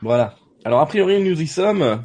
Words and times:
Voilà. 0.00 0.34
Alors 0.64 0.80
a 0.80 0.86
priori 0.86 1.22
nous 1.22 1.40
y 1.40 1.46
sommes. 1.46 2.02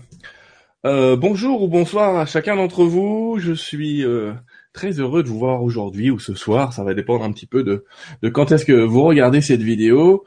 Euh, 0.85 1.15
bonjour 1.15 1.63
ou 1.63 1.67
bonsoir 1.67 2.17
à 2.17 2.25
chacun 2.25 2.55
d'entre 2.55 2.83
vous. 2.83 3.37
Je 3.39 3.53
suis 3.53 4.05
euh, 4.05 4.33
très 4.73 4.99
heureux 4.99 5.23
de 5.23 5.27
vous 5.27 5.39
voir 5.39 5.63
aujourd'hui 5.63 6.11
ou 6.11 6.19
ce 6.19 6.35
soir. 6.35 6.73
Ça 6.73 6.83
va 6.83 6.93
dépendre 6.93 7.23
un 7.23 7.31
petit 7.31 7.45
peu 7.47 7.63
de, 7.63 7.85
de 8.21 8.29
quand 8.29 8.51
est-ce 8.51 8.65
que 8.65 8.73
vous 8.73 9.03
regardez 9.03 9.41
cette 9.41 9.61
vidéo. 9.61 10.23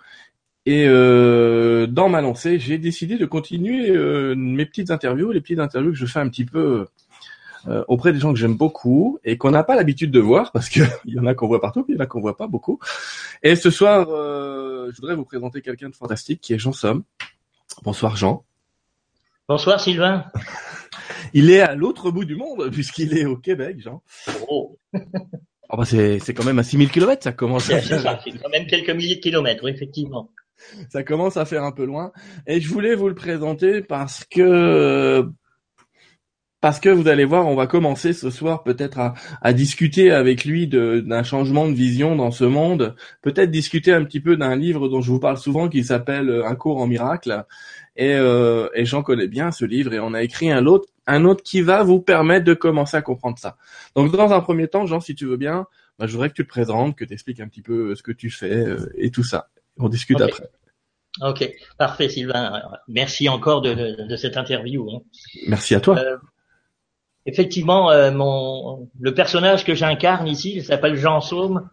Et 0.64 0.84
euh, 0.86 1.86
dans 1.86 2.08
ma 2.08 2.20
lancée, 2.20 2.58
j'ai 2.58 2.78
décidé 2.78 3.18
de 3.18 3.26
continuer 3.26 3.90
euh, 3.90 4.34
mes 4.36 4.64
petites 4.64 4.90
interviews, 4.90 5.32
les 5.32 5.40
petites 5.40 5.58
interviews 5.58 5.90
que 5.90 5.98
je 5.98 6.06
fais 6.06 6.20
un 6.20 6.28
petit 6.28 6.44
peu 6.44 6.86
euh, 7.68 7.84
auprès 7.86 8.12
des 8.12 8.18
gens 8.18 8.32
que 8.32 8.38
j'aime 8.38 8.56
beaucoup 8.56 9.18
et 9.24 9.38
qu'on 9.38 9.52
n'a 9.52 9.62
pas 9.62 9.76
l'habitude 9.76 10.10
de 10.10 10.18
voir 10.18 10.50
parce 10.50 10.68
qu'il 10.68 10.86
y 11.06 11.18
en 11.18 11.26
a 11.26 11.34
qu'on 11.34 11.46
voit 11.46 11.60
partout, 11.60 11.84
puis 11.84 11.94
il 11.94 11.96
y 11.96 12.00
en 12.00 12.04
a 12.04 12.06
qu'on 12.06 12.20
voit 12.20 12.36
pas 12.36 12.48
beaucoup. 12.48 12.80
Et 13.42 13.54
ce 13.54 13.70
soir, 13.70 14.08
euh, 14.10 14.90
je 14.90 14.96
voudrais 15.00 15.14
vous 15.14 15.24
présenter 15.24 15.62
quelqu'un 15.62 15.88
de 15.88 15.94
fantastique 15.94 16.40
qui 16.40 16.54
est 16.54 16.58
Jean 16.58 16.72
Somme. 16.72 17.04
Bonsoir 17.82 18.14
Jean. 18.14 18.44
Bonsoir 19.48 19.80
Sylvain. 19.80 20.26
Il 21.34 21.50
est 21.50 21.60
à 21.60 21.74
l'autre 21.74 22.12
bout 22.12 22.24
du 22.24 22.36
monde 22.36 22.70
puisqu'il 22.70 23.18
est 23.18 23.24
au 23.24 23.36
Québec, 23.36 23.80
Jean. 23.80 24.04
Oh. 24.48 24.78
Oh 24.94 24.98
bah 25.76 25.84
c'est, 25.84 26.20
c'est 26.20 26.32
quand 26.32 26.44
même 26.44 26.60
à 26.60 26.62
6000 26.62 26.90
km, 26.90 27.24
ça 27.24 27.32
commence 27.32 27.68
à 27.70 27.80
ça, 27.80 28.20
c'est 28.22 28.38
quand 28.38 28.50
même 28.50 28.68
quelques 28.68 28.90
milliers 28.90 29.16
de 29.16 29.20
kilomètres, 29.20 29.66
effectivement. 29.66 30.30
ça 30.90 31.02
commence 31.02 31.36
à 31.36 31.44
faire 31.44 31.64
un 31.64 31.72
peu 31.72 31.84
loin. 31.84 32.12
Et 32.46 32.60
je 32.60 32.68
voulais 32.68 32.94
vous 32.94 33.08
le 33.08 33.16
présenter 33.16 33.82
parce 33.82 34.24
que 34.30 35.28
parce 36.62 36.80
que 36.80 36.88
vous 36.88 37.08
allez 37.08 37.26
voir, 37.26 37.46
on 37.48 37.54
va 37.54 37.66
commencer 37.66 38.14
ce 38.14 38.30
soir 38.30 38.62
peut-être 38.62 38.98
à, 38.98 39.14
à 39.42 39.52
discuter 39.52 40.10
avec 40.12 40.46
lui 40.46 40.68
d'un 40.68 41.22
changement 41.24 41.68
de 41.68 41.74
vision 41.74 42.16
dans 42.16 42.30
ce 42.30 42.44
monde, 42.44 42.94
peut-être 43.20 43.50
discuter 43.50 43.92
un 43.92 44.04
petit 44.04 44.20
peu 44.20 44.36
d'un 44.36 44.56
livre 44.56 44.88
dont 44.88 45.02
je 45.02 45.10
vous 45.10 45.20
parle 45.20 45.36
souvent 45.36 45.68
qui 45.68 45.84
s'appelle 45.84 46.30
euh, 46.30 46.46
Un 46.46 46.54
cours 46.54 46.78
en 46.80 46.86
miracle. 46.86 47.44
Et, 47.96 48.14
euh, 48.14 48.68
et 48.74 48.86
j'en 48.86 49.02
connais 49.02 49.28
bien 49.28 49.50
ce 49.50 49.66
livre 49.66 49.92
et 49.92 50.00
on 50.00 50.14
a 50.14 50.22
écrit 50.22 50.50
un 50.50 50.64
autre, 50.64 50.88
un 51.06 51.24
autre 51.26 51.42
qui 51.42 51.60
va 51.60 51.82
vous 51.82 52.00
permettre 52.00 52.46
de 52.46 52.54
commencer 52.54 52.96
à 52.96 53.02
comprendre 53.02 53.38
ça. 53.38 53.56
Donc 53.96 54.12
dans 54.16 54.32
un 54.32 54.40
premier 54.40 54.68
temps, 54.68 54.86
Jean, 54.86 55.00
si 55.00 55.14
tu 55.14 55.26
veux 55.26 55.36
bien, 55.36 55.66
bah, 55.98 56.06
je 56.06 56.12
voudrais 56.12 56.30
que 56.30 56.34
tu 56.34 56.44
te 56.44 56.48
présentes, 56.48 56.96
que 56.96 57.04
tu 57.04 57.12
expliques 57.12 57.40
un 57.40 57.48
petit 57.48 57.60
peu 57.60 57.94
ce 57.94 58.02
que 58.02 58.12
tu 58.12 58.30
fais 58.30 58.54
euh, 58.54 58.90
et 58.96 59.10
tout 59.10 59.24
ça. 59.24 59.48
On 59.78 59.88
discute 59.90 60.20
après. 60.20 60.48
Ok, 61.20 61.46
parfait 61.76 62.08
Sylvain. 62.08 62.54
Euh, 62.54 62.76
Merci 62.88 63.28
encore 63.28 63.60
de, 63.60 63.74
de, 63.74 64.08
de 64.08 64.16
cette 64.16 64.36
interview. 64.38 64.88
hein. 64.90 65.00
Merci 65.48 65.74
à 65.74 65.80
toi. 65.80 65.98
Euh, 65.98 66.16
Effectivement, 67.26 67.90
euh, 67.90 68.10
mon 68.10 68.88
le 69.00 69.14
personnage 69.14 69.64
que 69.64 69.74
j'incarne 69.74 70.26
ici, 70.26 70.54
il 70.56 70.64
s'appelle 70.64 70.96
Jean 70.96 71.20
Saume. 71.20 71.68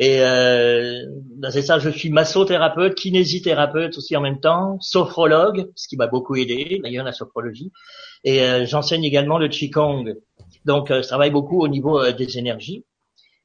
Et 0.00 0.20
euh, 0.22 1.04
ben, 1.36 1.50
c'est 1.50 1.62
ça, 1.62 1.78
je 1.78 1.88
suis 1.88 2.10
massothérapeute, 2.10 2.96
kinésithérapeute 2.96 3.96
aussi 3.96 4.16
en 4.16 4.20
même 4.20 4.40
temps, 4.40 4.76
sophrologue, 4.80 5.70
ce 5.76 5.86
qui 5.86 5.96
m'a 5.96 6.08
beaucoup 6.08 6.34
aidé, 6.34 6.80
d'ailleurs 6.82 7.04
la 7.04 7.12
sophrologie. 7.12 7.70
Et 8.24 8.42
euh, 8.42 8.66
j'enseigne 8.66 9.04
également 9.04 9.38
le 9.38 9.48
Qigong. 9.48 10.16
Donc 10.64 10.90
euh, 10.90 11.02
je 11.02 11.08
travaille 11.08 11.30
beaucoup 11.30 11.60
au 11.60 11.68
niveau 11.68 12.00
euh, 12.00 12.12
des 12.12 12.38
énergies. 12.38 12.84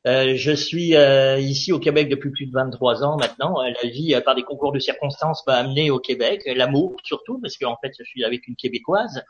Euh, 0.08 0.34
je 0.36 0.52
suis 0.52 0.96
euh, 0.96 1.38
ici 1.40 1.72
au 1.74 1.80
Québec 1.80 2.10
depuis 2.10 2.32
plus 2.32 2.48
de 2.48 2.54
23 2.54 3.04
ans 3.04 3.18
maintenant. 3.18 3.62
La 3.62 3.90
vie, 3.90 4.18
par 4.26 4.34
des 4.34 4.44
concours 4.44 4.72
de 4.72 4.80
circonstances, 4.80 5.46
m'a 5.46 5.56
amené 5.56 5.92
au 5.92 6.00
Québec. 6.00 6.42
L'amour 6.56 6.96
surtout, 7.04 7.40
parce 7.42 7.58
qu'en 7.58 7.76
fait, 7.84 7.92
je 8.00 8.04
suis 8.06 8.24
avec 8.24 8.48
une 8.48 8.56
Québécoise. 8.56 9.24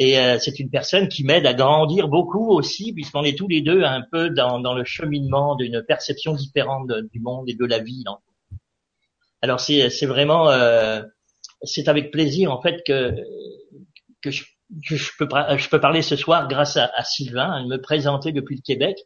Et 0.00 0.18
euh, 0.18 0.38
c'est 0.38 0.60
une 0.60 0.70
personne 0.70 1.08
qui 1.08 1.24
m'aide 1.24 1.44
à 1.44 1.54
grandir 1.54 2.06
beaucoup 2.06 2.50
aussi, 2.50 2.92
puisqu'on 2.92 3.24
est 3.24 3.36
tous 3.36 3.48
les 3.48 3.62
deux 3.62 3.82
un 3.82 4.02
peu 4.12 4.30
dans, 4.30 4.60
dans 4.60 4.74
le 4.74 4.84
cheminement 4.84 5.56
d'une 5.56 5.82
perception 5.82 6.34
différente 6.34 6.88
du 7.12 7.20
monde 7.20 7.48
et 7.48 7.54
de 7.54 7.64
la 7.64 7.80
vie. 7.80 8.04
Alors 9.42 9.60
c'est 9.60 9.90
c'est 9.90 10.06
vraiment 10.06 10.50
euh, 10.50 11.02
c'est 11.62 11.88
avec 11.88 12.12
plaisir 12.12 12.52
en 12.52 12.62
fait 12.62 12.82
que 12.86 13.14
que 14.22 14.30
je, 14.30 14.44
je 14.82 15.10
peux 15.18 15.28
je 15.56 15.68
peux 15.68 15.80
parler 15.80 16.02
ce 16.02 16.16
soir 16.16 16.46
grâce 16.48 16.76
à, 16.76 16.90
à 16.96 17.02
Sylvain, 17.02 17.64
de 17.64 17.68
me 17.68 17.80
présenter 17.80 18.30
depuis 18.32 18.56
le 18.56 18.62
Québec. 18.62 18.98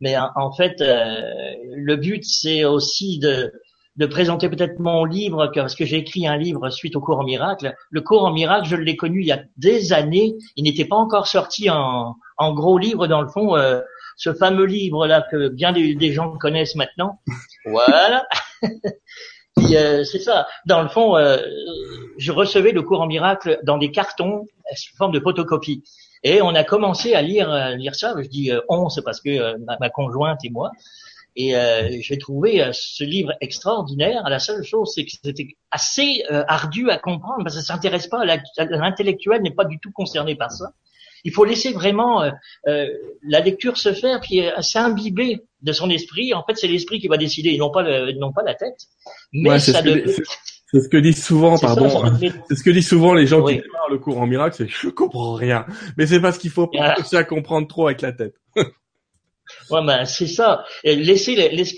Mais 0.00 0.16
en, 0.16 0.30
en 0.36 0.52
fait, 0.52 0.80
euh, 0.80 1.54
le 1.74 1.96
but 1.96 2.24
c'est 2.24 2.64
aussi 2.64 3.18
de 3.18 3.52
de 3.96 4.06
présenter 4.06 4.48
peut-être 4.48 4.78
mon 4.78 5.04
livre, 5.04 5.50
parce 5.54 5.74
que 5.74 5.84
j'ai 5.84 5.98
écrit 5.98 6.26
un 6.26 6.36
livre 6.36 6.70
suite 6.70 6.96
au 6.96 7.00
cours 7.00 7.18
en 7.18 7.24
miracle. 7.24 7.74
Le 7.90 8.00
cours 8.00 8.24
en 8.24 8.32
miracle, 8.32 8.66
je 8.66 8.76
l'ai 8.76 8.96
connu 8.96 9.20
il 9.20 9.26
y 9.26 9.32
a 9.32 9.42
des 9.56 9.92
années. 9.92 10.36
Il 10.56 10.64
n'était 10.64 10.84
pas 10.84 10.96
encore 10.96 11.26
sorti 11.26 11.68
en, 11.70 12.16
gros 12.54 12.78
livre, 12.78 13.06
dans 13.06 13.20
le 13.20 13.28
fond, 13.28 13.56
euh, 13.56 13.80
ce 14.16 14.32
fameux 14.32 14.64
livre-là 14.64 15.26
que 15.30 15.48
bien 15.48 15.72
des, 15.72 16.12
gens 16.12 16.36
connaissent 16.38 16.76
maintenant. 16.76 17.20
Voilà. 17.66 18.26
Euh, 19.72 20.04
c'est 20.04 20.20
ça. 20.20 20.48
Dans 20.64 20.82
le 20.82 20.88
fond, 20.88 21.16
euh, 21.16 21.36
je 22.16 22.32
recevais 22.32 22.72
le 22.72 22.82
cours 22.82 23.02
en 23.02 23.06
miracle 23.06 23.60
dans 23.62 23.76
des 23.76 23.90
cartons 23.90 24.46
sous 24.74 24.96
forme 24.96 25.12
de 25.12 25.20
photocopie. 25.20 25.84
Et 26.22 26.40
on 26.40 26.54
a 26.54 26.64
commencé 26.64 27.14
à 27.14 27.20
lire, 27.20 27.76
lire 27.76 27.94
ça. 27.94 28.14
Je 28.16 28.26
dis 28.26 28.50
on, 28.68 28.88
c'est 28.88 29.02
parce 29.02 29.20
que 29.20 29.56
ma 29.78 29.90
conjointe 29.90 30.42
et 30.44 30.50
moi. 30.50 30.70
Et 31.36 31.56
euh, 31.56 31.88
j'ai 32.00 32.18
trouvé 32.18 32.62
euh, 32.62 32.70
ce 32.72 33.04
livre 33.04 33.32
extraordinaire. 33.40 34.22
La 34.28 34.38
seule 34.38 34.64
chose, 34.64 34.92
c'est 34.94 35.04
que 35.04 35.10
c'était 35.22 35.48
assez 35.70 36.22
euh, 36.30 36.42
ardu 36.48 36.90
à 36.90 36.98
comprendre 36.98 37.42
parce 37.44 37.54
que 37.56 37.60
ça 37.62 37.74
s'intéresse 37.74 38.08
pas. 38.08 38.24
L'intellectuel 38.58 39.42
n'est 39.42 39.54
pas 39.54 39.64
du 39.64 39.78
tout 39.78 39.90
concerné 39.92 40.34
par 40.34 40.50
ça. 40.50 40.72
Il 41.24 41.32
faut 41.32 41.44
laisser 41.44 41.72
vraiment 41.72 42.22
euh, 42.22 42.30
euh, 42.66 42.86
la 43.22 43.40
lecture 43.40 43.76
se 43.76 43.92
faire, 43.92 44.20
puis 44.20 44.40
euh, 44.46 44.60
s'imbiber 44.62 45.42
de 45.62 45.72
son 45.72 45.90
esprit. 45.90 46.32
En 46.34 46.42
fait, 46.44 46.54
c'est 46.56 46.66
l'esprit 46.68 46.98
qui 46.98 47.08
va 47.08 47.18
décider, 47.18 47.50
et 47.50 47.58
non 47.58 47.70
pas 47.70 47.82
le, 47.82 48.12
non 48.12 48.32
pas 48.32 48.42
la 48.42 48.54
tête. 48.54 48.78
Mais 49.32 49.50
Ouais, 49.50 49.58
c'est 49.58 49.72
ça 49.72 49.80
ce 49.80 49.84
devait- 49.84 50.08
c'est- 50.08 50.22
C'est 50.72 50.80
ce 50.82 50.88
que 50.88 50.96
disent 50.98 51.22
souvent, 51.24 51.56
c'est 51.56 51.66
pardon. 51.66 51.88
ça 51.90 52.12
C'est 52.48 52.54
ce 52.54 52.62
que 52.62 52.70
disent 52.70 52.88
souvent 52.88 53.12
les 53.12 53.26
gens 53.26 53.40
Oui. 53.42 53.56
qui 53.56 53.62
démarrent 53.62 53.90
le 53.90 53.98
cours 53.98 54.18
en 54.20 54.26
miracle, 54.28 54.54
c'est 54.56 54.68
je 54.68 54.88
comprends 54.88 55.34
rien. 55.34 55.66
Mais 55.96 56.06
c'est 56.06 56.20
parce 56.20 56.38
qu'il 56.38 56.50
faut 56.50 56.68
pas 56.68 56.94
Voilà. 56.94 57.18
à 57.20 57.24
comprendre 57.24 57.66
trop 57.68 57.86
avec 57.88 58.00
la 58.02 58.12
tête. 58.12 58.34
Ouais, 59.70 59.84
ben, 59.84 60.04
c'est 60.04 60.26
ça. 60.26 60.64
Laisser, 60.84 61.34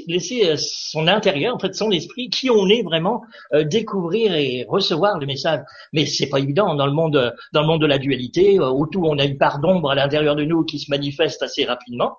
laisser, 0.06 0.50
euh, 0.50 0.56
son 0.56 1.06
intérieur, 1.09 1.55
en 1.55 1.59
fait, 1.59 1.75
son 1.75 1.91
esprit, 1.91 2.31
qui 2.31 2.50
on 2.50 2.69
est 2.69 2.83
vraiment, 2.83 3.22
euh, 3.55 3.65
découvrir 3.65 4.34
et 4.34 4.65
recevoir 4.69 5.19
le 5.19 5.27
message. 5.27 5.60
Mais 5.93 6.06
c'est 6.06 6.28
pas 6.28 6.38
évident 6.38 6.75
dans 6.75 6.87
le 6.87 6.93
monde, 6.93 7.16
euh, 7.16 7.31
dans 7.53 7.60
le 7.60 7.66
monde 7.66 7.83
de 7.83 7.87
la 7.87 7.99
dualité, 7.99 8.59
euh, 8.59 8.71
où 8.71 8.87
tout 8.87 9.05
on 9.05 9.19
a 9.19 9.25
une 9.25 9.38
part 9.38 9.59
d'ombre 9.59 9.91
à 9.91 9.94
l'intérieur 9.94 10.37
de 10.37 10.44
nous 10.44 10.65
qui 10.65 10.78
se 10.78 10.91
manifeste 10.91 11.43
assez 11.43 11.65
rapidement. 11.65 12.19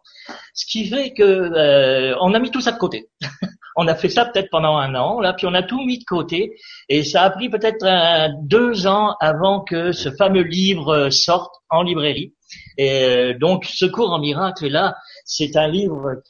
Ce 0.53 0.65
qui 0.65 0.85
fait 0.85 1.11
que 1.13 1.23
euh, 1.23 2.15
on 2.21 2.33
a 2.33 2.39
mis 2.39 2.51
tout 2.51 2.61
ça 2.61 2.71
de 2.71 2.77
côté. 2.77 3.09
on 3.75 3.87
a 3.87 3.95
fait 3.95 4.09
ça 4.09 4.25
peut-être 4.25 4.49
pendant 4.51 4.77
un 4.77 4.93
an, 4.95 5.19
là, 5.19 5.33
puis 5.33 5.47
on 5.47 5.53
a 5.53 5.63
tout 5.63 5.83
mis 5.83 5.97
de 5.97 6.03
côté, 6.03 6.55
et 6.89 7.03
ça 7.03 7.23
a 7.23 7.29
pris 7.31 7.49
peut-être 7.49 7.83
euh, 7.83 8.27
deux 8.43 8.85
ans 8.85 9.15
avant 9.19 9.61
que 9.61 9.91
ce 9.91 10.09
fameux 10.11 10.43
livre 10.43 11.09
sorte 11.09 11.53
en 11.69 11.81
librairie. 11.81 12.33
Et 12.77 13.33
donc, 13.39 13.65
ce 13.65 13.85
cours 13.85 14.11
en 14.11 14.19
miracle 14.19 14.67
là, 14.67 14.95
c'est 15.23 15.55
un 15.55 15.67
livre. 15.67 16.21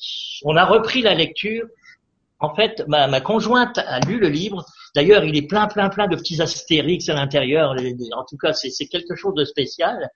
On 0.43 0.55
a 0.55 0.65
repris 0.65 1.01
la 1.01 1.13
lecture. 1.13 1.65
En 2.39 2.53
fait, 2.55 2.83
ma, 2.87 3.07
ma 3.07 3.21
conjointe 3.21 3.77
a 3.77 3.99
lu 4.01 4.19
le 4.19 4.27
livre. 4.27 4.65
D'ailleurs, 4.95 5.23
il 5.23 5.35
est 5.37 5.47
plein, 5.47 5.67
plein, 5.67 5.89
plein 5.89 6.07
de 6.07 6.15
petits 6.15 6.41
astérix 6.41 7.09
à 7.09 7.13
l'intérieur. 7.13 7.75
En 8.15 8.25
tout 8.25 8.37
cas, 8.37 8.53
c'est 8.53 8.87
quelque 8.87 9.15
chose 9.15 9.33
de 9.35 9.45
spécial. 9.45 10.09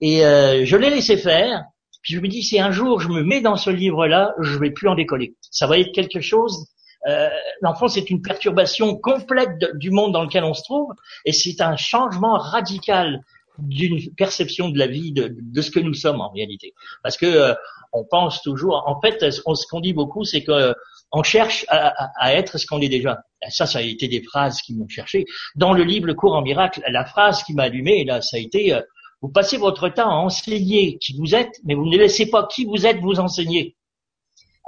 Et 0.00 0.24
euh, 0.24 0.64
je 0.64 0.76
l'ai 0.76 0.90
laissé 0.90 1.16
faire. 1.16 1.64
Puis 2.02 2.14
je 2.14 2.20
me 2.20 2.28
dis, 2.28 2.42
si 2.42 2.60
un 2.60 2.70
jour 2.70 3.00
je 3.00 3.08
me 3.08 3.22
mets 3.24 3.40
dans 3.40 3.56
ce 3.56 3.68
livre-là, 3.68 4.34
je 4.40 4.58
vais 4.58 4.70
plus 4.70 4.88
en 4.88 4.94
décoller. 4.94 5.34
Ça 5.50 5.66
va 5.66 5.78
être 5.78 5.92
quelque 5.92 6.20
chose. 6.20 6.66
Euh, 7.08 7.28
L'enfant, 7.62 7.88
c'est 7.88 8.10
une 8.10 8.22
perturbation 8.22 8.96
complète 8.96 9.50
du 9.74 9.90
monde 9.90 10.12
dans 10.12 10.22
lequel 10.22 10.44
on 10.44 10.54
se 10.54 10.62
trouve, 10.62 10.92
et 11.24 11.32
c'est 11.32 11.60
un 11.60 11.76
changement 11.76 12.36
radical 12.36 13.20
d'une 13.58 13.98
perception 14.16 14.68
de 14.68 14.78
la 14.78 14.86
vie, 14.86 15.12
de, 15.12 15.34
de 15.38 15.60
ce 15.62 15.70
que 15.70 15.80
nous 15.80 15.94
sommes 15.94 16.20
en 16.20 16.30
réalité. 16.30 16.72
Parce 17.02 17.16
que 17.16 17.26
euh, 17.26 17.54
on 17.92 18.04
pense 18.04 18.42
toujours, 18.42 18.84
en 18.86 19.00
fait, 19.00 19.30
ce 19.30 19.40
qu'on 19.40 19.54
ce 19.54 19.66
qu'on 19.66 19.80
dit 19.80 19.92
beaucoup, 19.92 20.24
c'est 20.24 20.42
que 20.42 20.52
euh, 20.52 20.72
on 21.12 21.22
cherche 21.22 21.64
à, 21.68 21.88
à- 22.04 22.10
à 22.18 22.32
être 22.34 22.58
ce 22.58 22.66
qu'on 22.66 22.80
est 22.80 22.88
déjà. 22.88 23.18
Ça, 23.48 23.66
ça 23.66 23.78
a 23.78 23.82
été 23.82 24.08
des 24.08 24.22
phrases 24.22 24.60
qui 24.60 24.74
m'ont 24.74 24.88
cherché. 24.88 25.24
Dans 25.54 25.72
le 25.72 25.84
livre 25.84 26.06
Le 26.06 26.14
cours 26.14 26.34
en 26.34 26.42
miracle, 26.42 26.82
la 26.88 27.04
phrase 27.04 27.42
qui 27.44 27.54
m'a 27.54 27.64
allumé, 27.64 28.04
là, 28.04 28.20
ça 28.22 28.36
a 28.36 28.40
été 28.40 28.72
euh, 28.74 28.80
vous 29.22 29.28
passez 29.30 29.56
votre 29.56 29.88
temps 29.88 30.10
à 30.10 30.14
enseigner 30.14 30.98
qui 30.98 31.16
vous 31.16 31.34
êtes, 31.34 31.54
mais 31.64 31.74
vous 31.74 31.86
ne 31.86 31.96
laissez 31.96 32.28
pas 32.28 32.46
qui 32.46 32.64
vous 32.66 32.86
êtes 32.86 32.98
vous 33.00 33.18
enseigner. 33.18 33.74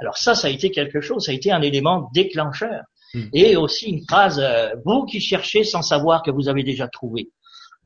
Alors 0.01 0.17
ça, 0.17 0.33
ça 0.33 0.47
a 0.47 0.49
été 0.49 0.71
quelque 0.71 1.01
chose, 1.01 1.25
ça 1.25 1.31
a 1.31 1.35
été 1.35 1.51
un 1.51 1.61
élément 1.61 2.09
déclencheur. 2.13 2.81
Mm. 3.13 3.21
Et 3.33 3.55
aussi 3.55 3.87
une 3.89 4.03
phrase, 4.07 4.39
euh, 4.39 4.69
vous 4.85 5.05
qui 5.05 5.19
cherchez 5.19 5.63
sans 5.63 5.81
savoir 5.81 6.23
que 6.23 6.31
vous 6.31 6.47
avez 6.47 6.63
déjà 6.63 6.87
trouvé. 6.87 7.29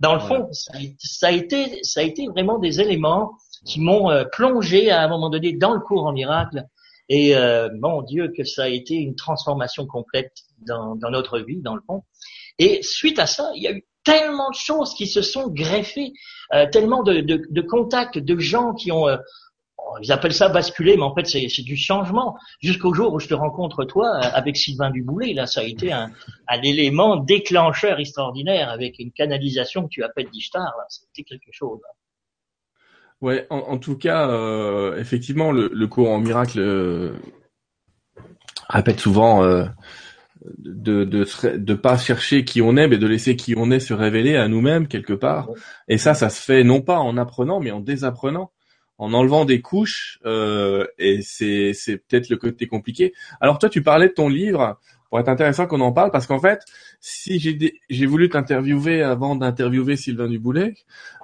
Dans 0.03 0.15
le 0.15 0.19
fond, 0.19 0.49
ça 0.51 0.73
a, 0.75 0.81
ça 0.99 1.27
a 1.27 1.31
été, 1.31 1.79
ça 1.83 2.01
a 2.01 2.03
été 2.03 2.27
vraiment 2.27 2.59
des 2.59 2.81
éléments 2.81 3.31
qui 3.65 3.79
m'ont 3.79 4.11
euh, 4.11 4.25
plongé 4.25 4.91
à 4.91 5.01
un 5.01 5.07
moment 5.07 5.29
donné 5.29 5.53
dans 5.53 5.73
le 5.73 5.79
cours 5.79 6.05
en 6.05 6.11
miracle. 6.11 6.65
Et 7.07 7.35
euh, 7.35 7.69
mon 7.79 8.01
Dieu, 8.01 8.31
que 8.35 8.43
ça 8.43 8.63
a 8.63 8.67
été 8.67 8.95
une 8.95 9.15
transformation 9.15 9.85
complète 9.87 10.33
dans, 10.67 10.95
dans 10.95 11.09
notre 11.09 11.39
vie, 11.39 11.61
dans 11.61 11.75
le 11.75 11.81
fond. 11.87 12.03
Et 12.59 12.83
suite 12.83 13.17
à 13.17 13.27
ça, 13.27 13.49
il 13.55 13.63
y 13.63 13.67
a 13.67 13.71
eu 13.71 13.85
tellement 14.03 14.49
de 14.49 14.55
choses 14.55 14.93
qui 14.93 15.07
se 15.07 15.21
sont 15.21 15.47
greffées, 15.47 16.11
euh, 16.53 16.65
tellement 16.69 17.03
de, 17.03 17.21
de, 17.21 17.41
de 17.49 17.61
contacts, 17.61 18.17
de 18.17 18.37
gens 18.37 18.73
qui 18.73 18.91
ont, 18.91 19.07
euh, 19.07 19.17
ils 20.01 20.11
appellent 20.11 20.33
ça 20.33 20.49
basculer, 20.49 20.95
mais 20.97 21.03
en 21.03 21.13
fait 21.13 21.25
c'est 21.25 21.63
du 21.63 21.77
changement. 21.77 22.35
Jusqu'au 22.61 22.93
jour 22.93 23.13
où 23.13 23.19
je 23.19 23.27
te 23.27 23.33
rencontre 23.33 23.85
toi 23.85 24.17
avec 24.17 24.57
Sylvain 24.57 24.89
Duboulet, 24.91 25.33
là 25.33 25.45
ça 25.45 25.61
a 25.61 25.63
été 25.63 25.91
un, 25.91 26.11
un 26.47 26.61
élément 26.61 27.17
déclencheur 27.17 27.99
extraordinaire 27.99 28.69
avec 28.69 28.99
une 28.99 29.11
canalisation 29.11 29.83
que 29.83 29.89
tu 29.89 30.03
appelles 30.03 30.29
d'Ishtar, 30.29 30.73
c'était 30.89 31.23
quelque 31.23 31.51
chose. 31.51 31.79
Ouais, 33.23 33.47
en, 33.49 33.77
tout 33.77 33.97
cas, 33.97 34.27
euh, 34.27 34.97
effectivement, 34.97 35.53
le, 35.53 35.69
le, 35.73 35.87
cours 35.87 36.09
en 36.09 36.19
miracle 36.19 36.59
euh, 36.59 37.13
répète 38.67 38.99
souvent 38.99 39.45
euh, 39.45 39.63
de, 40.57 41.05
de 41.05 41.25
de 41.55 41.73
pas 41.73 41.97
chercher 41.97 42.43
qui 42.43 42.61
on 42.61 42.75
est, 42.75 42.89
mais 42.89 42.97
de 42.97 43.07
laisser 43.07 43.37
qui 43.37 43.53
on 43.55 43.71
est 43.71 43.79
se 43.79 43.93
révéler 43.93 44.35
à 44.35 44.49
nous-mêmes 44.49 44.89
quelque 44.89 45.13
part. 45.13 45.49
Et 45.87 45.97
ça, 45.97 46.13
ça 46.13 46.29
se 46.29 46.41
fait 46.41 46.65
non 46.65 46.81
pas 46.81 46.99
en 46.99 47.15
apprenant, 47.15 47.61
mais 47.61 47.71
en 47.71 47.79
désapprenant 47.79 48.51
en 48.97 49.13
enlevant 49.13 49.45
des 49.45 49.61
couches 49.61 50.19
euh, 50.25 50.85
et 50.97 51.21
c'est 51.21 51.73
c'est 51.73 51.97
peut-être 51.97 52.29
le 52.29 52.37
côté 52.37 52.67
compliqué. 52.67 53.13
Alors 53.41 53.59
toi 53.59 53.69
tu 53.69 53.81
parlais 53.81 54.07
de 54.07 54.13
ton 54.13 54.29
livre 54.29 54.79
pour 55.09 55.19
être 55.19 55.29
intéressant 55.29 55.67
qu'on 55.67 55.81
en 55.81 55.91
parle 55.91 56.11
parce 56.11 56.27
qu'en 56.27 56.39
fait 56.39 56.61
si 56.99 57.39
j'ai 57.39 57.81
j'ai 57.89 58.05
voulu 58.05 58.29
t'interviewer 58.29 59.01
avant 59.01 59.35
d'interviewer 59.35 59.95
Sylvain 59.95 60.27
Duboulet 60.27 60.75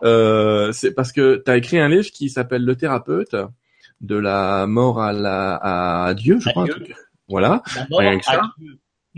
euh, 0.03 0.71
c'est 0.71 0.93
parce 0.93 1.11
que 1.11 1.41
tu 1.43 1.51
as 1.51 1.57
écrit 1.57 1.79
un 1.79 1.89
livre 1.89 2.09
qui 2.11 2.29
s'appelle 2.29 2.63
Le 2.63 2.75
thérapeute 2.75 3.35
de 4.01 4.15
la 4.15 4.65
mort 4.67 5.01
à 5.01 5.13
la 5.13 5.55
à 5.55 6.13
Dieu 6.13 6.39
je 6.39 6.49
crois. 6.49 6.65
Voilà. 7.29 7.61
Rien 7.91 8.17
que 8.17 8.25
ça. 8.25 8.41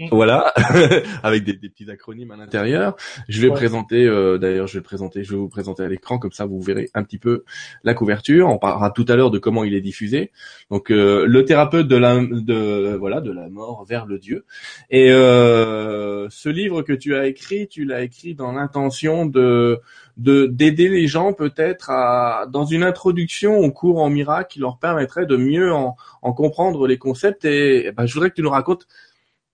Mm. 0.01 0.07
Voilà, 0.11 0.51
avec 1.23 1.43
des, 1.43 1.53
petits 1.53 1.89
acronymes 1.89 2.31
à 2.31 2.35
l'intérieur. 2.35 2.95
Je 3.29 3.39
vais 3.41 3.49
présenter, 3.49 4.05
euh, 4.05 4.39
d'ailleurs, 4.39 4.65
je 4.65 4.79
vais 4.79 4.83
présenter, 4.83 5.23
je 5.23 5.31
vais 5.31 5.37
vous 5.37 5.49
présenter 5.49 5.83
à 5.83 5.87
l'écran 5.87 6.17
comme 6.17 6.31
ça, 6.31 6.45
vous 6.45 6.59
verrez 6.59 6.89
un 6.95 7.03
petit 7.03 7.19
peu 7.19 7.43
la 7.83 7.93
couverture. 7.93 8.49
On 8.49 8.57
parlera 8.57 8.89
tout 8.89 9.05
à 9.07 9.15
l'heure 9.15 9.29
de 9.29 9.37
comment 9.37 9.63
il 9.63 9.75
est 9.75 9.81
diffusé. 9.81 10.31
Donc, 10.71 10.91
euh, 10.91 11.25
le 11.27 11.45
thérapeute 11.45 11.87
de 11.87 11.95
la, 11.95 12.19
de 12.19 12.95
voilà, 12.95 13.21
de 13.21 13.31
la 13.31 13.47
mort 13.49 13.85
vers 13.85 14.07
le 14.07 14.17
Dieu. 14.17 14.45
Et 14.89 15.11
euh, 15.11 16.27
ce 16.29 16.49
livre 16.49 16.81
que 16.81 16.93
tu 16.93 17.15
as 17.15 17.27
écrit, 17.27 17.67
tu 17.67 17.85
l'as 17.85 18.01
écrit 18.01 18.33
dans 18.33 18.51
l'intention 18.51 19.25
de 19.25 19.79
de 20.17 20.45
d'aider 20.45 20.89
les 20.89 21.07
gens 21.07 21.33
peut-être 21.33 21.89
à 21.89 22.45
dans 22.49 22.65
une 22.65 22.83
introduction 22.83 23.57
au 23.57 23.71
cours 23.71 23.99
en 23.99 24.09
miracle 24.09 24.53
qui 24.53 24.59
leur 24.59 24.77
permettrait 24.77 25.25
de 25.25 25.37
mieux 25.37 25.73
en, 25.73 25.95
en 26.21 26.33
comprendre 26.33 26.85
les 26.87 26.97
concepts. 26.97 27.45
Et, 27.45 27.91
ben, 27.91 28.05
je 28.05 28.13
voudrais 28.13 28.29
que 28.29 28.35
tu 28.35 28.41
nous 28.41 28.49
racontes 28.49 28.87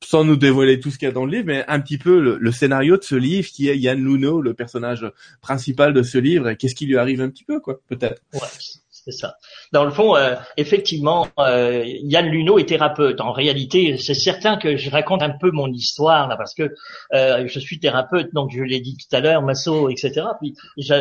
sans 0.04 0.24
nous 0.24 0.36
dévoiler 0.36 0.80
tout 0.80 0.92
ce 0.92 0.98
qu'il 0.98 1.08
y 1.08 1.10
a 1.10 1.14
dans 1.14 1.26
le 1.26 1.32
livre, 1.32 1.48
mais 1.48 1.66
un 1.68 1.80
petit 1.80 1.98
peu 1.98 2.38
le, 2.40 2.52
scénario 2.52 2.98
de 2.98 3.04
ce 3.04 3.16
livre, 3.16 3.48
qui 3.48 3.68
est 3.68 3.78
Yann 3.78 4.04
Luno, 4.04 4.42
le 4.42 4.54
personnage 4.54 5.06
principal 5.42 5.94
de 5.94 6.04
ce 6.04 6.18
livre, 6.18 6.50
et 6.50 6.56
qu'est-ce 6.56 6.76
qui 6.76 6.86
lui 6.86 6.98
arrive 6.98 7.22
un 7.22 7.30
petit 7.30 7.44
peu, 7.44 7.60
quoi, 7.60 7.82
peut-être. 7.88 8.22
C'est 9.08 9.18
ça. 9.18 9.38
Dans 9.72 9.86
le 9.86 9.92
fond, 9.92 10.16
euh, 10.16 10.36
effectivement, 10.58 11.28
euh, 11.40 11.84
Yann 11.86 12.26
Luno 12.26 12.60
est 12.60 12.68
thérapeute. 12.68 13.22
En 13.22 13.32
réalité, 13.32 13.98
c'est 13.98 14.14
certain 14.14 14.58
que 14.58 14.76
je 14.76 14.90
raconte 14.90 15.24
un 15.24 15.30
peu 15.30 15.52
mon 15.52 15.72
histoire 15.72 16.28
là, 16.28 16.36
parce 16.36 16.54
que 16.54 16.74
euh, 17.14 17.48
je 17.48 17.60
suis 17.60 17.80
thérapeute, 17.80 18.34
donc 18.34 18.52
je 18.52 18.62
l'ai 18.62 18.82
dit 18.82 18.98
tout 18.98 19.16
à 19.16 19.22
l'heure, 19.22 19.42
masso, 19.42 19.90
etc. 19.90 20.26
Puis 20.42 20.56
je, 20.78 20.94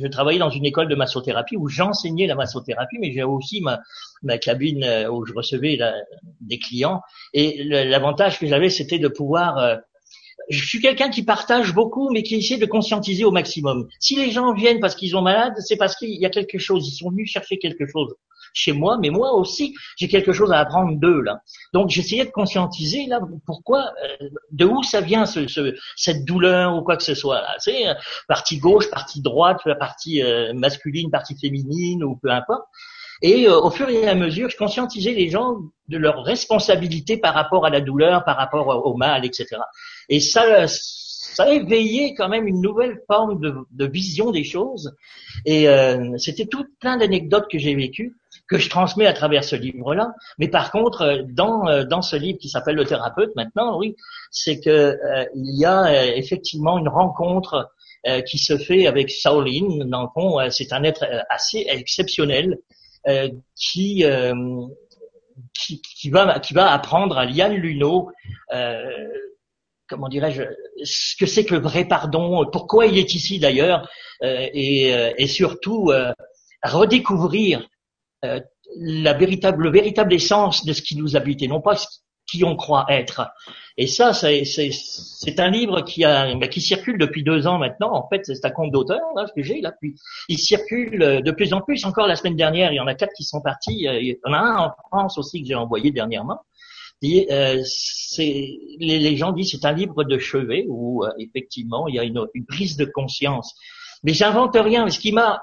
je, 0.00 0.06
travaillais 0.08 0.38
dans 0.38 0.50
une 0.50 0.66
école 0.66 0.88
de 0.88 0.94
massothérapie 0.94 1.56
où 1.56 1.68
j'enseignais 1.68 2.26
la 2.26 2.34
massothérapie, 2.34 2.98
mais 3.00 3.12
j'ai 3.12 3.22
aussi 3.22 3.60
ma, 3.62 3.80
ma 4.22 4.36
cabine 4.38 4.84
euh, 4.84 5.08
où 5.10 5.24
je 5.24 5.32
recevais 5.32 5.78
des 6.40 6.58
clients. 6.58 7.00
Et 7.32 7.64
l'avantage 7.64 8.38
que 8.38 8.46
j'avais, 8.46 8.68
c'était 8.68 8.98
de 8.98 9.08
pouvoir 9.08 9.58
euh, 9.58 9.76
je 10.48 10.64
suis 10.64 10.80
quelqu'un 10.80 11.10
qui 11.10 11.24
partage 11.24 11.74
beaucoup, 11.74 12.10
mais 12.10 12.22
qui 12.22 12.36
essaie 12.36 12.58
de 12.58 12.66
conscientiser 12.66 13.24
au 13.24 13.30
maximum. 13.30 13.88
Si 14.00 14.16
les 14.16 14.30
gens 14.30 14.52
viennent 14.52 14.80
parce 14.80 14.94
qu'ils 14.94 15.16
ont 15.16 15.22
malade, 15.22 15.54
c'est 15.58 15.76
parce 15.76 15.96
qu'il 15.96 16.14
y 16.20 16.26
a 16.26 16.30
quelque 16.30 16.58
chose. 16.58 16.86
Ils 16.88 16.96
sont 16.96 17.10
venus 17.10 17.30
chercher 17.30 17.58
quelque 17.58 17.86
chose 17.86 18.14
chez 18.52 18.72
moi, 18.72 18.96
mais 18.98 19.10
moi 19.10 19.34
aussi, 19.34 19.74
j'ai 19.96 20.08
quelque 20.08 20.32
chose 20.32 20.50
à 20.50 20.58
apprendre 20.58 20.98
d'eux 20.98 21.20
là. 21.20 21.40
Donc 21.74 21.90
j'essayais 21.90 22.24
de 22.24 22.30
conscientiser 22.30 23.06
là 23.06 23.20
pourquoi, 23.44 23.92
euh, 24.20 24.28
de 24.50 24.64
où 24.64 24.82
ça 24.82 25.02
vient 25.02 25.26
ce, 25.26 25.46
ce, 25.46 25.74
cette 25.96 26.24
douleur 26.24 26.74
ou 26.74 26.82
quoi 26.82 26.96
que 26.96 27.02
ce 27.02 27.14
soit 27.14 27.42
là. 27.42 27.54
C'est 27.58 27.84
partie 28.28 28.58
gauche, 28.58 28.88
partie 28.90 29.20
droite, 29.20 29.60
partie 29.78 30.22
masculine, 30.54 31.10
partie 31.10 31.36
féminine 31.38 32.02
ou 32.02 32.16
peu 32.16 32.30
importe. 32.30 32.64
Et 33.22 33.46
euh, 33.46 33.60
au 33.60 33.70
fur 33.70 33.88
et 33.88 34.08
à 34.08 34.14
mesure, 34.14 34.50
je 34.50 34.56
conscientisais 34.56 35.12
les 35.12 35.30
gens 35.30 35.56
de 35.88 35.96
leur 35.96 36.22
responsabilité 36.22 37.16
par 37.16 37.34
rapport 37.34 37.64
à 37.64 37.70
la 37.70 37.80
douleur, 37.80 38.24
par 38.24 38.36
rapport 38.36 38.86
au 38.86 38.96
mal, 38.96 39.24
etc. 39.24 39.46
Et 40.08 40.20
ça, 40.20 40.66
ça 40.66 41.44
a 41.44 41.50
éveillé 41.50 42.14
quand 42.14 42.28
même 42.28 42.46
une 42.46 42.60
nouvelle 42.60 43.00
forme 43.06 43.40
de, 43.40 43.54
de 43.70 43.86
vision 43.86 44.30
des 44.30 44.44
choses. 44.44 44.94
Et 45.44 45.68
euh, 45.68 46.16
c'était 46.18 46.46
tout 46.46 46.64
plein 46.80 46.96
d'anecdotes 46.96 47.46
que 47.50 47.58
j'ai 47.58 47.74
vécues 47.74 48.16
que 48.48 48.58
je 48.58 48.70
transmets 48.70 49.06
à 49.06 49.12
travers 49.12 49.42
ce 49.42 49.56
livre-là. 49.56 50.12
Mais 50.38 50.46
par 50.46 50.70
contre, 50.70 51.02
euh, 51.02 51.22
dans 51.28 51.84
dans 51.84 52.02
ce 52.02 52.14
livre 52.14 52.38
qui 52.38 52.48
s'appelle 52.48 52.76
Le 52.76 52.84
thérapeute 52.84 53.34
maintenant, 53.34 53.78
oui, 53.78 53.96
c'est 54.30 54.60
que 54.60 54.96
il 55.34 55.58
y 55.58 55.64
a 55.64 56.14
effectivement 56.16 56.78
une 56.78 56.88
rencontre 56.88 57.70
qui 58.28 58.38
se 58.38 58.56
fait 58.56 58.86
avec 58.86 59.10
Sauline. 59.10 59.82
Dans 59.90 60.02
le 60.02 60.08
fond, 60.14 60.38
c'est 60.50 60.72
un 60.72 60.84
être 60.84 61.04
assez 61.28 61.66
exceptionnel 61.68 62.56
euh, 62.56 62.60
qui, 63.54 64.04
euh, 64.04 64.34
qui, 65.54 65.80
qui, 65.80 66.10
va, 66.10 66.40
qui 66.40 66.54
va 66.54 66.72
apprendre 66.72 67.18
à 67.18 67.24
Liane 67.24 67.54
Luno 67.54 68.10
euh, 68.52 68.90
comment 69.88 70.08
dirais-je, 70.08 70.42
ce 70.84 71.16
que 71.16 71.26
c'est 71.26 71.44
que 71.44 71.54
le 71.54 71.60
vrai 71.60 71.86
pardon, 71.86 72.44
pourquoi 72.50 72.86
il 72.86 72.98
est 72.98 73.14
ici 73.14 73.38
d'ailleurs, 73.38 73.88
euh, 74.22 74.48
et, 74.52 75.14
et, 75.18 75.26
surtout 75.26 75.90
euh, 75.90 76.12
redécouvrir 76.62 77.68
euh, 78.24 78.40
la 78.76 79.12
véritable, 79.12 79.64
le 79.64 79.70
véritable 79.70 80.12
essence 80.12 80.64
de 80.64 80.72
ce 80.72 80.82
qui 80.82 80.96
nous 80.96 81.16
habite, 81.16 81.42
et 81.42 81.48
non 81.48 81.60
pas 81.60 81.76
qui 82.26 82.44
on 82.44 82.56
croit 82.56 82.86
être. 82.88 83.30
Et 83.76 83.86
ça, 83.86 84.12
c'est 84.12 85.40
un 85.40 85.50
livre 85.50 85.82
qui, 85.82 86.04
a, 86.04 86.34
qui 86.48 86.60
circule 86.60 86.98
depuis 86.98 87.22
deux 87.22 87.46
ans 87.46 87.58
maintenant. 87.58 87.92
En 87.92 88.08
fait, 88.08 88.22
c'est 88.24 88.44
un 88.44 88.50
compte 88.50 88.72
d'auteur 88.72 89.02
là, 89.14 89.26
que 89.34 89.42
j'ai 89.42 89.60
là. 89.60 89.72
Puis 89.80 89.96
il 90.28 90.38
circule 90.38 91.02
euh, 91.02 91.20
de 91.20 91.30
plus 91.30 91.52
en 91.52 91.60
plus. 91.60 91.84
Encore 91.84 92.06
la 92.06 92.16
semaine 92.16 92.36
dernière, 92.36 92.72
il 92.72 92.76
y 92.76 92.80
en 92.80 92.86
a 92.86 92.94
quatre 92.94 93.12
qui 93.14 93.24
sont 93.24 93.40
partis. 93.40 93.86
Euh, 93.86 94.00
il 94.00 94.08
y 94.08 94.18
en 94.24 94.32
a 94.32 94.38
un 94.38 94.56
en 94.58 94.72
France 94.88 95.18
aussi 95.18 95.42
que 95.42 95.48
j'ai 95.48 95.54
envoyé 95.54 95.90
dernièrement. 95.90 96.40
Et, 97.02 97.28
euh, 97.30 97.62
les, 98.18 98.98
les, 98.98 99.16
gens 99.16 99.32
disent 99.32 99.50
c'est 99.50 99.66
un 99.66 99.72
livre 99.72 100.04
de 100.04 100.18
chevet 100.18 100.64
où 100.68 101.04
euh, 101.04 101.10
effectivement 101.18 101.88
il 101.88 101.96
y 101.96 101.98
a 101.98 102.04
une, 102.04 102.26
une 102.32 102.46
prise 102.46 102.76
de 102.76 102.86
conscience. 102.86 103.54
Mais 104.02 104.14
j'invente 104.14 104.56
rien. 104.56 104.88
Ce 104.88 104.98
qui 104.98 105.12
m'a 105.12 105.42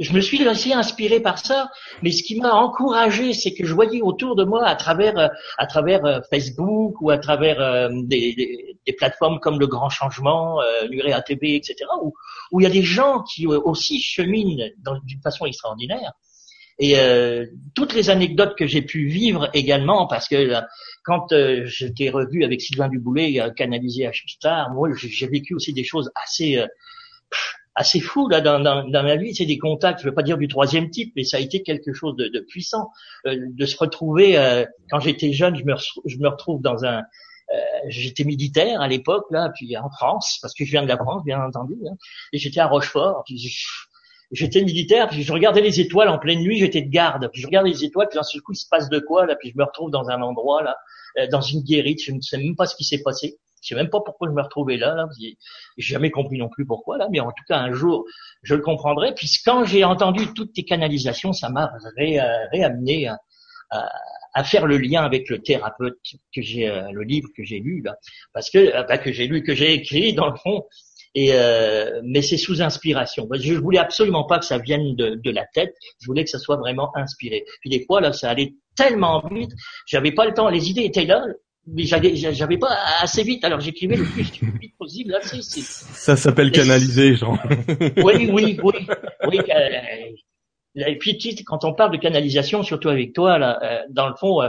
je 0.00 0.14
me 0.14 0.20
suis 0.20 0.38
laissé 0.38 0.72
inspiré 0.72 1.20
par 1.20 1.38
ça, 1.38 1.70
mais 2.02 2.10
ce 2.10 2.22
qui 2.22 2.40
m'a 2.40 2.52
encouragé, 2.54 3.34
c'est 3.34 3.52
que 3.52 3.66
je 3.66 3.74
voyais 3.74 4.00
autour 4.00 4.34
de 4.34 4.44
moi, 4.44 4.66
à 4.66 4.74
travers, 4.74 5.16
euh, 5.18 5.28
à 5.58 5.66
travers 5.66 6.04
euh, 6.06 6.20
Facebook 6.30 7.00
ou 7.02 7.10
à 7.10 7.18
travers 7.18 7.60
euh, 7.60 7.90
des, 8.04 8.76
des, 8.86 8.92
plateformes 8.94 9.38
comme 9.40 9.60
Le 9.60 9.66
Grand 9.66 9.90
Changement, 9.90 10.60
euh, 10.62 11.20
TV, 11.26 11.54
etc., 11.54 11.76
où, 12.02 12.14
où 12.50 12.60
il 12.60 12.64
y 12.64 12.66
a 12.66 12.70
des 12.70 12.82
gens 12.82 13.22
qui 13.22 13.46
aussi 13.46 14.00
cheminent 14.00 14.64
d'une 15.04 15.20
façon 15.20 15.44
extraordinaire. 15.44 16.12
Et 16.78 16.98
euh, 16.98 17.44
toutes 17.74 17.92
les 17.94 18.08
anecdotes 18.08 18.56
que 18.56 18.66
j'ai 18.66 18.80
pu 18.80 19.06
vivre 19.06 19.50
également, 19.52 20.06
parce 20.06 20.28
que 20.28 20.54
quand 21.04 21.26
j'étais 21.64 22.08
revu 22.08 22.42
avec 22.42 22.62
Sylvain 22.62 22.88
Duboulet, 22.88 23.38
canalisé 23.54 24.06
à 24.06 24.12
Star, 24.12 24.72
moi 24.72 24.88
j'ai 24.96 25.28
vécu 25.28 25.54
aussi 25.54 25.74
des 25.74 25.84
choses 25.84 26.10
assez 26.14 26.64
assez 27.74 28.00
fou 28.00 28.28
là 28.28 28.40
dans, 28.40 28.60
dans, 28.60 28.86
dans 28.88 29.02
ma 29.02 29.16
vie. 29.16 29.34
C'est 29.34 29.46
des 29.46 29.58
contacts, 29.58 30.00
je 30.00 30.08
veux 30.08 30.14
pas 30.14 30.22
dire 30.22 30.38
du 30.38 30.48
troisième 30.48 30.90
type, 30.90 31.12
mais 31.16 31.24
ça 31.24 31.36
a 31.36 31.40
été 31.40 31.62
quelque 31.62 31.92
chose 31.92 32.16
de, 32.16 32.28
de 32.28 32.40
puissant 32.40 32.90
euh, 33.26 33.36
de 33.38 33.66
se 33.66 33.76
retrouver. 33.76 34.36
Euh, 34.36 34.64
quand 34.90 35.00
j'étais 35.00 35.32
jeune, 35.32 35.56
je 35.56 35.64
me, 35.64 35.74
je 36.04 36.18
me 36.18 36.28
retrouve 36.28 36.60
dans 36.62 36.84
un 36.84 37.02
euh, 37.52 37.58
j'étais 37.88 38.24
militaire 38.24 38.80
à 38.80 38.86
l'époque 38.86 39.24
là, 39.30 39.50
puis 39.54 39.76
en 39.76 39.90
France, 39.90 40.38
parce 40.40 40.54
que 40.54 40.64
je 40.64 40.70
viens 40.70 40.82
de 40.82 40.88
la 40.88 40.96
France, 40.96 41.24
bien 41.24 41.42
entendu, 41.42 41.74
hein, 41.88 41.94
et 42.32 42.38
j'étais 42.38 42.60
à 42.60 42.66
Rochefort. 42.66 43.24
J'étais 44.30 44.62
militaire, 44.62 45.08
puis 45.08 45.24
je 45.24 45.32
regardais 45.32 45.60
les 45.60 45.80
étoiles 45.80 46.08
en 46.08 46.18
pleine 46.20 46.38
nuit, 46.38 46.56
j'étais 46.58 46.82
de 46.82 46.88
garde, 46.88 47.28
puis 47.32 47.42
je 47.42 47.48
regardais 47.48 47.70
les 47.70 47.84
étoiles, 47.84 48.06
puis 48.08 48.16
d'un 48.16 48.22
seul 48.22 48.40
coup 48.42 48.52
il 48.52 48.56
se 48.56 48.68
passe 48.70 48.88
de 48.88 49.00
quoi 49.00 49.26
là, 49.26 49.34
puis 49.34 49.50
je 49.50 49.58
me 49.58 49.64
retrouve 49.64 49.90
dans 49.90 50.08
un 50.08 50.22
endroit 50.22 50.62
là, 50.62 50.76
dans 51.32 51.40
une 51.40 51.62
guérite, 51.62 52.00
je 52.00 52.12
ne 52.12 52.20
sais 52.20 52.38
même 52.38 52.54
pas 52.54 52.66
ce 52.66 52.76
qui 52.76 52.84
s'est 52.84 53.02
passé. 53.02 53.40
Je 53.60 53.68
sais 53.68 53.74
même 53.74 53.90
pas 53.90 54.00
pourquoi 54.04 54.28
je 54.28 54.34
me 54.34 54.42
retrouvais 54.42 54.76
là. 54.76 54.94
là 54.94 55.06
j'ai 55.18 55.36
jamais 55.76 56.10
compris 56.10 56.38
non 56.38 56.48
plus 56.48 56.66
pourquoi 56.66 56.98
là, 56.98 57.08
mais 57.10 57.20
en 57.20 57.30
tout 57.30 57.44
cas 57.46 57.58
un 57.58 57.72
jour 57.72 58.04
je 58.42 58.54
le 58.54 58.62
comprendrai. 58.62 59.14
Puis 59.14 59.30
quand 59.44 59.64
j'ai 59.64 59.84
entendu 59.84 60.32
toutes 60.34 60.52
tes 60.52 60.64
canalisations, 60.64 61.32
ça 61.32 61.50
m'a 61.50 61.70
réamené 62.52 63.08
à, 63.08 63.18
à, 64.32 64.44
faire 64.44 64.66
le 64.66 64.78
lien 64.78 65.02
avec 65.02 65.28
le 65.28 65.40
thérapeute 65.40 65.98
que 66.34 66.42
j'ai, 66.42 66.68
euh, 66.68 66.90
le 66.92 67.02
livre 67.02 67.28
que 67.36 67.44
j'ai 67.44 67.60
lu 67.60 67.82
là, 67.82 67.96
parce 68.32 68.50
que 68.50 68.58
euh, 68.58 68.82
bah, 68.84 68.98
que 68.98 69.12
j'ai 69.12 69.26
lu, 69.26 69.42
que 69.42 69.54
j'ai 69.54 69.72
écrit 69.74 70.14
dans 70.14 70.28
le 70.28 70.36
fond. 70.36 70.64
Et 71.16 71.30
euh, 71.32 72.00
mais 72.04 72.22
c'est 72.22 72.36
sous 72.36 72.62
inspiration. 72.62 73.28
Je 73.34 73.54
voulais 73.54 73.80
absolument 73.80 74.24
pas 74.24 74.38
que 74.38 74.44
ça 74.44 74.58
vienne 74.58 74.94
de, 74.94 75.16
de, 75.16 75.30
la 75.32 75.44
tête. 75.44 75.74
Je 75.98 76.06
voulais 76.06 76.22
que 76.22 76.30
ça 76.30 76.38
soit 76.38 76.56
vraiment 76.56 76.96
inspiré. 76.96 77.44
Puis 77.60 77.70
des 77.70 77.84
fois 77.84 78.00
là, 78.00 78.12
ça 78.12 78.30
allait 78.30 78.54
tellement 78.76 79.20
vite, 79.28 79.50
j'avais 79.86 80.12
pas 80.12 80.24
le 80.24 80.34
temps. 80.34 80.48
Les 80.48 80.70
idées 80.70 80.84
étaient 80.84 81.04
là, 81.04 81.24
mais 81.72 81.84
j'avais 81.84 82.58
pas 82.58 82.76
assez 83.00 83.22
vite, 83.22 83.44
alors 83.44 83.60
j'écrivais 83.60 83.96
le 83.96 84.04
plus 84.04 84.22
vite 84.22 84.76
possible. 84.78 85.12
Là, 85.12 85.20
Ça 85.22 86.16
s'appelle 86.16 86.50
canaliser, 86.50 87.14
Jean. 87.14 87.38
oui, 87.96 88.28
oui, 88.32 88.58
oui, 88.62 88.86
oui. 89.28 89.40
Euh, 89.50 90.86
Et 90.86 90.98
puis 90.98 91.16
quand 91.44 91.64
on 91.64 91.72
parle 91.74 91.92
de 91.92 91.96
canalisation, 91.96 92.62
surtout 92.62 92.88
avec 92.88 93.12
toi, 93.12 93.38
là, 93.38 93.58
euh, 93.62 93.82
dans 93.90 94.08
le 94.08 94.14
fond, 94.14 94.42
euh, 94.42 94.48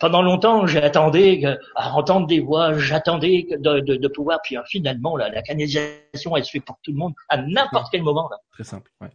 pendant 0.00 0.22
longtemps, 0.22 0.66
j'attendais 0.66 1.42
à 1.76 1.92
entendre 1.94 2.26
des 2.26 2.40
voix, 2.40 2.76
j'attendais 2.78 3.46
de, 3.50 3.80
de, 3.80 3.96
de, 3.96 4.08
pouvoir. 4.08 4.40
Puis 4.42 4.56
finalement, 4.66 5.16
là, 5.16 5.28
la 5.28 5.42
canalisation, 5.42 6.36
elle 6.36 6.44
se 6.44 6.50
fait 6.50 6.60
pour 6.60 6.78
tout 6.82 6.92
le 6.92 6.98
monde 6.98 7.14
à 7.28 7.38
n'importe 7.38 7.88
quel 7.92 8.02
moment. 8.02 8.28
Là. 8.28 8.38
Très 8.52 8.64
simple. 8.64 8.90
Ouais. 9.00 9.10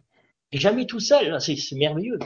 Jamais 0.52 0.86
tout 0.86 1.00
seul, 1.00 1.40
c'est 1.40 1.56
merveilleux. 1.72 2.18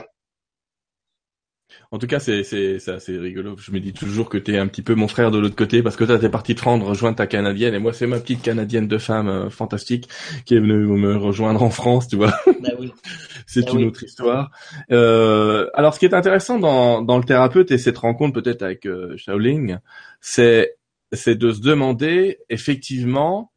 En 1.91 1.99
tout 1.99 2.07
cas, 2.07 2.19
c'est 2.19 2.43
c'est 2.43 2.79
c'est 2.79 3.17
rigolo. 3.17 3.55
Je 3.57 3.71
me 3.71 3.79
dis 3.79 3.93
toujours 3.93 4.29
que 4.29 4.37
t'es 4.37 4.57
un 4.57 4.67
petit 4.67 4.81
peu 4.81 4.95
mon 4.95 5.07
frère 5.07 5.31
de 5.31 5.37
l'autre 5.37 5.55
côté 5.55 5.83
parce 5.83 5.95
que 5.95 6.03
toi 6.03 6.19
t'es 6.19 6.29
parti 6.29 6.55
te 6.55 6.63
rendre 6.63 6.85
rejoindre 6.85 7.17
ta 7.17 7.27
canadienne 7.27 7.73
et 7.73 7.79
moi 7.79 7.93
c'est 7.93 8.07
ma 8.07 8.19
petite 8.19 8.41
canadienne 8.41 8.87
de 8.87 8.97
femme 8.97 9.27
euh, 9.27 9.49
fantastique 9.49 10.09
qui 10.45 10.55
est 10.55 10.59
venue 10.59 10.73
me 10.73 11.15
rejoindre 11.17 11.63
en 11.63 11.69
France, 11.69 12.07
tu 12.07 12.15
vois. 12.15 12.33
Bah 12.61 12.71
oui. 12.79 12.93
c'est 13.47 13.65
bah 13.65 13.71
une 13.73 13.85
autre 13.85 14.03
histoire. 14.03 14.51
Euh, 14.91 15.67
alors, 15.73 15.93
ce 15.93 15.99
qui 15.99 16.05
est 16.05 16.13
intéressant 16.13 16.59
dans 16.59 17.01
dans 17.01 17.17
le 17.17 17.23
thérapeute 17.23 17.71
et 17.71 17.77
cette 17.77 17.97
rencontre 17.97 18.41
peut-être 18.41 18.63
avec 18.63 18.85
euh, 18.85 19.15
Shaolin, 19.17 19.79
c'est 20.21 20.75
c'est 21.11 21.35
de 21.35 21.51
se 21.51 21.61
demander 21.61 22.39
effectivement 22.49 23.51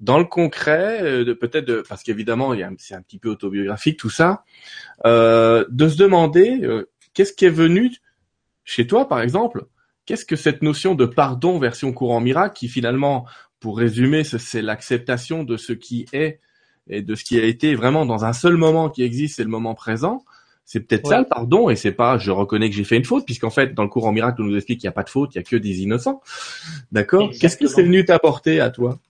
dans 0.00 0.18
le 0.18 0.24
concret, 0.24 1.02
euh, 1.02 1.24
de 1.24 1.32
peut-être 1.32 1.82
parce 1.88 2.02
qu'évidemment, 2.02 2.54
c'est 2.78 2.94
un 2.94 3.02
petit 3.02 3.18
peu 3.18 3.30
autobiographique 3.30 3.98
tout 3.98 4.10
ça, 4.10 4.44
euh, 5.06 5.64
de 5.70 5.88
se 5.88 5.96
demander 5.96 6.60
euh, 6.62 6.88
qu'est-ce 7.18 7.32
qui 7.32 7.46
est 7.46 7.50
venu 7.50 7.96
chez 8.62 8.86
toi, 8.86 9.08
par 9.08 9.20
exemple, 9.20 9.66
qu'est-ce 10.06 10.24
que 10.24 10.36
cette 10.36 10.62
notion 10.62 10.94
de 10.94 11.04
pardon 11.04 11.58
version 11.58 11.92
courant 11.92 12.20
miracle, 12.20 12.54
qui 12.56 12.68
finalement, 12.68 13.26
pour 13.58 13.76
résumer, 13.76 14.22
c'est 14.22 14.62
l'acceptation 14.62 15.42
de 15.42 15.56
ce 15.56 15.72
qui 15.72 16.06
est 16.12 16.38
et 16.88 17.02
de 17.02 17.16
ce 17.16 17.24
qui 17.24 17.36
a 17.40 17.42
été 17.42 17.74
vraiment 17.74 18.06
dans 18.06 18.24
un 18.24 18.32
seul 18.32 18.56
moment 18.56 18.88
qui 18.88 19.02
existe, 19.02 19.34
c'est 19.34 19.42
le 19.42 19.50
moment 19.50 19.74
présent. 19.74 20.24
C'est 20.64 20.78
peut-être 20.78 21.08
ça 21.08 21.18
le 21.18 21.26
pardon, 21.26 21.68
et 21.70 21.74
c'est 21.74 21.90
pas 21.90 22.18
je 22.18 22.30
reconnais 22.30 22.70
que 22.70 22.76
j'ai 22.76 22.84
fait 22.84 22.98
une 22.98 23.04
faute, 23.04 23.24
puisqu'en 23.26 23.50
fait, 23.50 23.74
dans 23.74 23.82
le 23.82 23.88
courant 23.88 24.12
miracle, 24.12 24.40
on 24.40 24.44
nous 24.44 24.54
explique 24.54 24.78
qu'il 24.78 24.86
n'y 24.86 24.92
a 24.92 24.92
pas 24.92 25.02
de 25.02 25.10
faute, 25.10 25.34
il 25.34 25.38
y 25.38 25.40
a 25.40 25.42
que 25.42 25.56
des 25.56 25.82
innocents. 25.82 26.22
D'accord? 26.92 27.30
Qu'est-ce 27.40 27.56
que 27.56 27.66
c'est 27.66 27.82
venu 27.82 28.04
t'apporter 28.04 28.60
à 28.60 28.70
toi? 28.70 29.00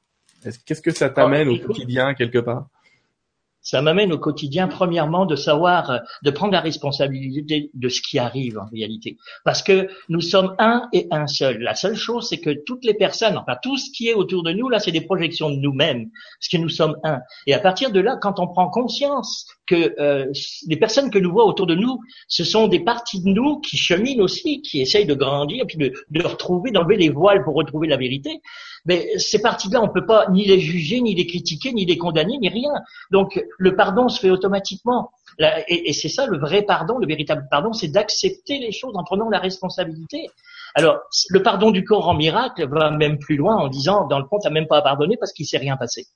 Qu'est-ce 0.65 0.81
que 0.81 0.93
ça 0.93 1.11
t'amène 1.11 1.49
au 1.49 1.59
quotidien 1.59 2.15
quelque 2.15 2.39
part? 2.39 2.69
Ça 3.69 3.83
m'amène 3.83 4.15
au 4.15 4.19
quotidien, 4.19 4.67
premièrement, 4.67 5.27
de 5.27 5.37
savoir, 5.37 5.91
euh, 5.91 5.99
de 6.23 6.31
prendre 6.31 6.55
la 6.55 6.63
responsabilité 6.63 7.71
de 7.75 7.91
ce 7.91 8.01
qui 8.01 8.19
arrive 8.19 8.59
en 8.59 8.65
réalité. 8.65 9.19
Parce 9.45 9.63
que 9.63 9.89
nous 10.09 10.23
sommes 10.23 10.55
un 10.59 10.89
et 10.95 11.07
un 11.11 11.27
seul. 11.27 11.59
La 11.59 11.75
seule 11.75 11.95
chose, 11.95 12.31
c'est 12.31 12.41
que 12.41 12.65
toutes 12.65 12.87
les 12.87 12.95
personnes, 12.95 13.37
enfin 13.37 13.59
tout 13.63 13.77
ce 13.77 13.91
qui 13.91 14.09
est 14.09 14.15
autour 14.15 14.43
de 14.43 14.53
nous, 14.53 14.71
là, 14.71 14.79
c'est 14.79 14.91
des 14.91 15.03
projections 15.03 15.51
de 15.51 15.57
nous-mêmes, 15.57 16.09
parce 16.41 16.49
que 16.51 16.57
nous 16.57 16.71
sommes 16.71 16.97
un. 17.05 17.19
Et 17.47 17.53
à 17.53 17.59
partir 17.59 17.91
de 17.91 18.01
là, 18.01 18.17
quand 18.17 18.41
on 18.41 18.47
prend 18.47 18.71
conscience 18.71 19.47
que 19.67 19.95
euh, 20.01 20.33
les 20.67 20.77
personnes 20.79 21.11
que 21.11 21.19
nous 21.19 21.31
voyons 21.31 21.51
autour 21.51 21.67
de 21.67 21.75
nous, 21.75 21.99
ce 22.27 22.45
sont 22.45 22.69
des 22.69 22.81
parties 22.81 23.23
de 23.23 23.29
nous 23.29 23.61
qui 23.61 23.77
cheminent 23.77 24.23
aussi, 24.23 24.63
qui 24.63 24.81
essayent 24.81 25.05
de 25.05 25.13
grandir, 25.13 25.67
puis 25.67 25.77
de, 25.77 25.93
de 26.11 26.23
retrouver, 26.23 26.71
d'enlever 26.71 26.97
les 26.97 27.11
voiles 27.11 27.45
pour 27.45 27.55
retrouver 27.55 27.87
la 27.87 27.99
vérité. 27.99 28.41
Mais 28.87 29.07
ces 29.19 29.43
parties-là, 29.43 29.83
on 29.83 29.89
peut 29.89 30.07
pas 30.07 30.31
ni 30.31 30.47
les 30.47 30.59
juger, 30.59 31.03
ni 31.03 31.15
les 31.15 31.27
critiquer, 31.27 31.73
ni 31.73 31.85
les 31.85 31.99
condamner, 31.99 32.39
ni 32.39 32.49
rien. 32.49 32.71
Donc 33.11 33.45
le 33.59 33.77
pardon 33.77 34.09
se 34.09 34.21
fait 34.21 34.31
automatiquement. 34.31 35.11
Et, 35.69 35.93
c'est 35.93 36.09
ça 36.09 36.27
le 36.27 36.39
vrai 36.39 36.63
pardon, 36.63 36.99
le 36.99 37.07
véritable 37.07 37.47
pardon, 37.51 37.73
c'est 37.73 37.89
d'accepter 37.89 38.59
les 38.59 38.73
choses 38.73 38.97
en 38.97 39.05
prenant 39.05 39.29
la 39.29 39.39
responsabilité. 39.39 40.29
Alors, 40.75 40.99
le 41.31 41.43
pardon 41.43 41.71
du 41.71 41.85
corps 41.85 42.09
en 42.09 42.15
miracle 42.15 42.67
va 42.69 42.91
même 42.91 43.19
plus 43.19 43.37
loin 43.37 43.57
en 43.57 43.69
disant, 43.69 44.07
dans 44.07 44.19
le 44.19 44.27
fond, 44.27 44.39
t'as 44.43 44.51
même 44.51 44.67
pas 44.67 44.79
à 44.79 44.83
pardonner 44.83 45.17
parce 45.17 45.33
qu'il 45.33 45.47
s'est 45.47 45.59
rien 45.59 45.77
passé. 45.77 46.07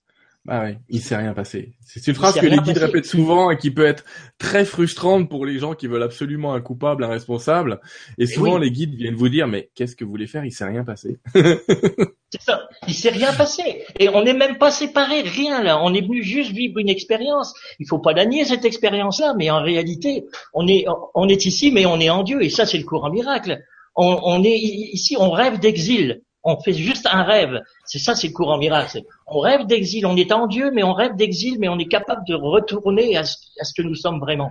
Ah 0.48 0.64
oui, 0.64 0.76
il 0.88 1.00
s'est 1.00 1.14
rien 1.14 1.34
passé. 1.34 1.74
C'est 1.86 2.04
une 2.08 2.16
phrase 2.16 2.34
que 2.34 2.46
les 2.46 2.58
guides 2.58 2.78
répètent 2.78 3.06
souvent 3.06 3.52
et 3.52 3.56
qui 3.56 3.70
peut 3.70 3.86
être 3.86 4.04
très 4.38 4.64
frustrante 4.64 5.28
pour 5.28 5.46
les 5.46 5.60
gens 5.60 5.74
qui 5.74 5.86
veulent 5.86 6.02
absolument 6.02 6.52
un 6.52 6.60
coupable, 6.60 7.04
un 7.04 7.08
responsable. 7.08 7.80
Et 8.18 8.26
souvent, 8.26 8.58
les 8.58 8.72
guides 8.72 8.96
viennent 8.96 9.14
vous 9.14 9.28
dire, 9.28 9.46
mais 9.46 9.70
qu'est-ce 9.76 9.94
que 9.94 10.04
vous 10.04 10.10
voulez 10.10 10.26
faire? 10.26 10.44
Il 10.44 10.50
s'est 10.50 10.64
rien 10.64 10.82
passé. 10.82 11.20
c'est 11.34 12.42
ça. 12.42 12.68
Il 12.88 12.94
s'est 12.94 13.10
rien 13.10 13.32
passé. 13.32 13.84
Et 14.00 14.08
on 14.08 14.24
n'est 14.24 14.34
même 14.34 14.58
pas 14.58 14.72
séparés, 14.72 15.22
rien 15.22 15.62
là. 15.62 15.80
On 15.80 15.94
est 15.94 16.00
venu 16.00 16.24
juste 16.24 16.50
vivre 16.50 16.78
une 16.78 16.88
expérience. 16.88 17.54
Il 17.78 17.86
faut 17.86 18.00
pas 18.00 18.12
la 18.12 18.24
nier, 18.24 18.44
cette 18.44 18.64
expérience-là. 18.64 19.34
Mais 19.38 19.48
en 19.48 19.62
réalité, 19.62 20.24
on 20.54 20.66
est, 20.66 20.86
on 21.14 21.28
est 21.28 21.46
ici, 21.46 21.70
mais 21.70 21.86
on 21.86 22.00
est 22.00 22.10
en 22.10 22.24
Dieu. 22.24 22.42
Et 22.42 22.50
ça, 22.50 22.66
c'est 22.66 22.78
le 22.78 22.84
courant 22.84 23.10
miracle. 23.10 23.60
On, 23.94 24.18
on 24.24 24.42
est 24.42 24.58
ici, 24.58 25.16
on 25.16 25.30
rêve 25.30 25.60
d'exil 25.60 26.22
on 26.44 26.60
fait 26.60 26.72
juste 26.72 27.06
un 27.10 27.22
rêve. 27.22 27.60
C'est 27.84 27.98
ça, 27.98 28.14
c'est 28.14 28.28
le 28.28 28.32
courant 28.32 28.58
miracle. 28.58 29.02
On 29.26 29.40
rêve 29.40 29.66
d'exil, 29.66 30.06
on 30.06 30.16
est 30.16 30.32
en 30.32 30.46
Dieu, 30.46 30.70
mais 30.72 30.82
on 30.82 30.92
rêve 30.92 31.16
d'exil, 31.16 31.58
mais 31.58 31.68
on 31.68 31.78
est 31.78 31.88
capable 31.88 32.24
de 32.26 32.34
retourner 32.34 33.16
à 33.16 33.24
ce, 33.24 33.36
que 33.76 33.82
nous 33.82 33.94
sommes 33.94 34.18
vraiment. 34.18 34.50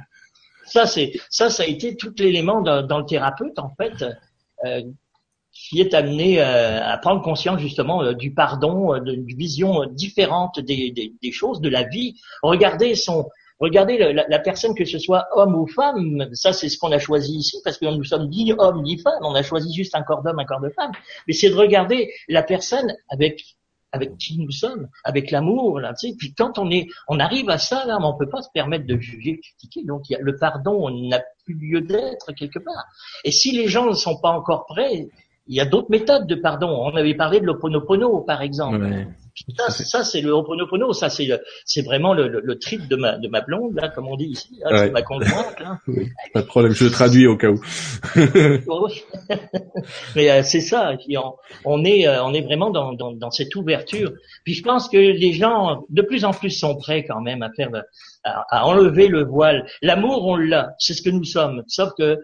Ça, 0.66 0.86
c'est 0.86 1.14
ça, 1.30 1.50
ça 1.50 1.64
a 1.64 1.66
été 1.66 1.98
tout 1.98 2.14
l'élément 2.18 2.62
dans, 2.62 2.98
le 2.98 3.06
thérapeute 3.06 3.60
en 3.60 3.74
fait, 3.76 4.06
euh, 4.66 4.82
qui 5.52 5.82
est 5.82 5.94
amené 5.94 6.42
euh, 6.42 6.82
à 6.82 6.98
prendre 6.98 7.22
conscience 7.22 7.60
justement 7.60 8.04
euh, 8.04 8.14
du 8.14 8.34
pardon, 8.34 8.98
d'une 9.00 9.26
vision 9.26 9.86
différente 9.86 10.60
des, 10.60 10.92
des, 10.92 11.32
choses, 11.32 11.60
de 11.60 11.70
la 11.70 11.84
vie. 11.84 12.16
Regardez 12.42 12.96
son 12.96 13.28
Regardez 13.62 13.98
la, 14.12 14.40
personne, 14.40 14.74
que 14.74 14.86
ce 14.86 14.98
soit 14.98 15.28
homme 15.36 15.54
ou 15.54 15.68
femme, 15.68 16.28
ça 16.34 16.52
c'est 16.52 16.68
ce 16.68 16.80
qu'on 16.80 16.92
a 16.92 16.98
choisi 16.98 17.36
ici, 17.38 17.58
parce 17.64 17.78
que 17.78 17.86
nous 17.86 18.04
sommes 18.04 18.28
ni 18.28 18.52
hommes 18.58 18.82
ni 18.82 18.98
femmes, 18.98 19.22
on 19.22 19.36
a 19.36 19.44
choisi 19.44 19.72
juste 19.72 19.96
un 19.96 20.02
corps 20.02 20.24
d'homme, 20.24 20.40
un 20.40 20.46
corps 20.46 20.62
de 20.62 20.70
femme. 20.70 20.92
Mais 21.28 21.34
c'est 21.34 21.50
de 21.50 21.56
regarder 21.56 22.12
la 22.28 22.42
personne 22.42 22.92
avec 23.10 23.44
avec 23.92 24.18
qui 24.18 24.40
nous 24.40 24.52
sommes, 24.52 24.88
avec 25.04 25.32
l'amour, 25.32 25.80
là, 25.80 25.94
tu 25.94 26.08
sais. 26.08 26.16
Puis 26.18 26.34
quand 26.34 26.58
on 26.58 26.72
est, 26.72 26.88
on 27.08 27.20
arrive 27.20 27.50
à 27.50 27.58
ça, 27.58 27.86
là, 27.86 27.98
on 28.02 28.18
peut 28.18 28.30
pas 28.30 28.42
se 28.42 28.50
permettre 28.54 28.88
de 28.88 28.98
juger, 28.98 29.40
critiquer. 29.40 29.84
Donc 29.86 30.10
y 30.10 30.16
a, 30.16 30.20
le 30.20 30.38
pardon 30.38 30.90
n'a 30.90 31.22
plus 31.46 31.56
lieu 31.56 31.82
d'être 31.82 32.32
quelque 32.32 32.60
part. 32.60 32.86
Et 33.26 33.32
si 33.32 33.52
les 33.52 33.68
gens 33.68 33.86
ne 33.86 33.94
sont 33.94 34.18
pas 34.18 34.30
encore 34.30 34.66
prêts, 34.66 35.10
il 35.48 35.56
y 35.56 35.60
a 35.60 35.66
d'autres 35.66 35.92
méthodes 35.92 36.26
de 36.26 36.36
pardon. 36.36 36.70
On 36.70 36.96
avait 36.96 37.16
parlé 37.16 37.42
de 37.42 37.46
l'oponopono, 37.46 38.22
par 38.22 38.42
exemple. 38.42 39.08
Ça, 39.58 39.70
ça 39.70 40.04
c'est 40.04 40.22
le 40.22 40.34
Ho'oponopono, 40.34 40.94
ça 40.94 41.10
c'est 41.10 41.28
c'est 41.66 41.82
vraiment 41.82 42.14
le, 42.14 42.28
le, 42.28 42.60
trip 42.60 42.88
de 42.88 42.96
ma 42.96 43.18
de 43.18 43.28
ma 43.28 43.42
blonde 43.42 43.76
là, 43.76 43.90
comme 43.90 44.08
on 44.08 44.16
dit 44.16 44.26
ici, 44.26 44.60
hein, 44.66 44.70
c'est 44.76 44.92
ma 44.92 45.02
conjointe. 45.02 45.56
Hein. 45.64 45.80
pas 46.34 46.42
de 46.42 46.48
problème, 46.48 46.74
je 46.74 46.86
le 46.86 46.92
traduis 46.92 47.28
au 47.28 47.38
cas 47.38 47.50
où. 47.50 47.62
Mais 50.16 50.30
euh, 50.30 50.42
c'est 50.44 50.62
ça, 50.62 50.94
on, 51.18 51.34
on, 51.66 51.86
est 51.86 52.08
euh, 52.08 52.24
on 52.24 52.34
est 52.34 52.42
vraiment 52.42 52.70
dans, 52.70 52.94
dans, 52.94 53.14
dans 53.14 53.32
cette 53.32 53.56
ouverture. 53.56 54.12
Puis 54.44 54.54
je 54.54 54.64
pense 54.64 54.90
que 54.90 54.98
les 54.98 55.34
gens 55.34 55.84
de 55.90 56.02
plus 56.02 56.26
en 56.26 56.32
plus 56.32 56.52
sont 56.52 56.76
prêts 56.76 57.06
quand 57.06 57.22
même 57.22 57.42
à 57.42 57.50
faire 57.56 57.70
à, 58.24 58.46
à 58.50 58.66
enlever 58.66 59.08
le 59.08 59.24
voile. 59.24 59.66
L'amour 59.82 60.26
on 60.26 60.36
l'a, 60.36 60.76
c'est 60.78 60.94
ce 60.94 61.02
que 61.02 61.10
nous 61.10 61.24
sommes. 61.24 61.64
Sauf 61.68 61.92
que 61.98 62.20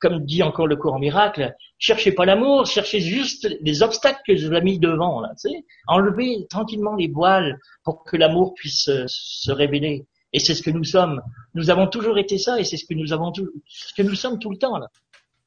comme 0.00 0.24
dit 0.24 0.42
encore 0.42 0.66
le 0.66 0.76
courant 0.76 0.98
miracle, 0.98 1.54
cherchez 1.78 2.12
pas 2.12 2.24
l'amour, 2.24 2.66
cherchez 2.66 3.00
juste 3.00 3.48
les 3.60 3.82
obstacles 3.82 4.20
que 4.26 4.36
je 4.36 4.48
vous 4.48 4.54
ai 4.54 4.60
mis 4.62 4.78
devant, 4.78 5.20
là, 5.20 5.30
tu 5.40 5.50
sais. 5.50 5.64
Enlevez 5.86 6.46
tranquillement 6.48 6.96
les 6.96 7.08
voiles 7.08 7.58
pour 7.84 8.04
que 8.04 8.16
l'amour 8.16 8.54
puisse 8.54 8.88
euh, 8.88 9.04
se 9.06 9.52
révéler. 9.52 10.06
Et 10.32 10.38
c'est 10.38 10.54
ce 10.54 10.62
que 10.62 10.70
nous 10.70 10.84
sommes. 10.84 11.20
Nous 11.54 11.70
avons 11.70 11.86
toujours 11.86 12.18
été 12.18 12.38
ça 12.38 12.58
et 12.60 12.64
c'est 12.64 12.76
ce 12.76 12.86
que 12.86 12.94
nous 12.94 13.12
avons 13.12 13.32
tout, 13.32 13.48
ce 13.66 13.92
que 13.94 14.02
nous 14.02 14.14
sommes 14.14 14.38
tout 14.38 14.50
le 14.50 14.58
temps, 14.58 14.78
là. 14.78 14.88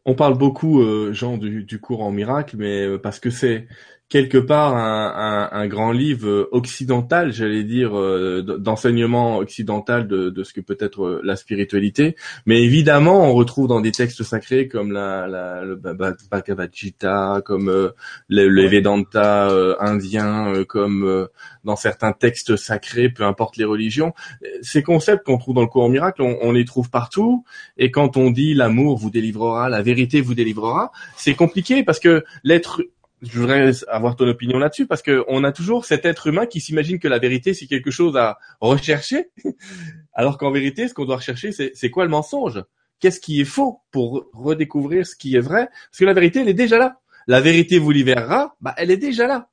On 0.05 0.15
parle 0.15 0.37
beaucoup, 0.37 0.81
euh, 0.81 1.13
Jean, 1.13 1.37
du, 1.37 1.63
du 1.63 1.79
courant 1.79 2.11
miracle, 2.11 2.57
mais 2.57 2.85
euh, 2.85 2.97
parce 2.97 3.21
que 3.21 3.29
c'est 3.29 3.67
quelque 4.09 4.37
part 4.37 4.75
un, 4.75 5.49
un, 5.51 5.57
un, 5.59 5.67
grand 5.67 5.91
livre 5.91 6.47
occidental, 6.51 7.33
j'allais 7.33 7.63
dire, 7.63 7.97
euh, 7.97 8.43
d'enseignement 8.59 9.37
occidental 9.37 10.07
de, 10.07 10.29
de, 10.29 10.43
ce 10.43 10.53
que 10.53 10.61
peut 10.61 10.77
être 10.79 11.03
euh, 11.03 11.21
la 11.23 11.35
spiritualité. 11.35 12.15
Mais 12.45 12.61
évidemment, 12.61 13.27
on 13.27 13.33
retrouve 13.33 13.67
dans 13.67 13.81
des 13.81 13.91
textes 13.91 14.21
sacrés 14.23 14.67
comme 14.67 14.91
la, 14.91 15.27
la 15.27 15.63
le 15.63 15.75
Bhagavad 15.75 16.69
Gita, 16.71 17.41
comme 17.43 17.69
euh, 17.69 17.89
le, 18.27 18.49
le, 18.49 18.67
Vedanta 18.67 19.49
indien, 19.79 20.63
comme 20.67 21.27
dans 21.63 21.75
certains 21.75 22.13
textes 22.13 22.55
sacrés, 22.55 23.09
peu 23.09 23.23
importe 23.23 23.57
les 23.57 23.65
religions. 23.65 24.13
Ces 24.61 24.83
concepts 24.83 25.25
qu'on 25.25 25.37
trouve 25.37 25.55
dans 25.55 25.61
le 25.61 25.67
courant 25.67 25.89
miracle, 25.89 26.21
on, 26.21 26.37
on 26.41 26.51
les 26.51 26.65
trouve 26.65 26.89
partout. 26.89 27.45
Et 27.77 27.91
quand 27.91 28.17
on 28.17 28.31
dit 28.31 28.53
l'amour 28.53 28.97
vous 28.97 29.09
délivrera, 29.09 29.69
la 29.69 29.81
vérité 29.81 30.21
vous 30.21 30.35
délivrera, 30.35 30.91
c'est 31.17 31.35
compliqué 31.35 31.83
parce 31.83 31.99
que 31.99 32.23
l'être 32.43 32.81
je 33.23 33.39
voudrais 33.39 33.71
avoir 33.87 34.15
ton 34.15 34.27
opinion 34.27 34.59
là-dessus 34.59 34.85
parce 34.85 35.01
que 35.01 35.23
on 35.27 35.43
a 35.43 35.51
toujours 35.51 35.85
cet 35.85 36.05
être 36.05 36.27
humain 36.27 36.45
qui 36.45 36.59
s'imagine 36.59 36.99
que 36.99 37.07
la 37.07 37.19
vérité 37.19 37.53
c'est 37.53 37.67
quelque 37.67 37.91
chose 37.91 38.17
à 38.17 38.37
rechercher, 38.59 39.31
alors 40.13 40.37
qu'en 40.37 40.51
vérité 40.51 40.87
ce 40.87 40.93
qu'on 40.93 41.05
doit 41.05 41.17
rechercher 41.17 41.51
c'est 41.51 41.89
quoi 41.89 42.03
le 42.03 42.09
mensonge? 42.09 42.63
Qu'est-ce 42.99 43.19
qui 43.19 43.41
est 43.41 43.45
faux 43.45 43.81
pour 43.91 44.29
redécouvrir 44.33 45.05
ce 45.05 45.15
qui 45.15 45.35
est 45.35 45.41
vrai? 45.41 45.67
Parce 45.67 45.99
que 45.99 46.05
la 46.05 46.13
vérité 46.13 46.41
elle 46.41 46.49
est 46.49 46.53
déjà 46.53 46.77
là. 46.77 46.99
La 47.27 47.39
vérité 47.39 47.79
vous 47.79 47.91
libérera, 47.91 48.55
bah 48.59 48.73
elle 48.77 48.91
est 48.91 48.97
déjà 48.97 49.27
là. 49.27 49.49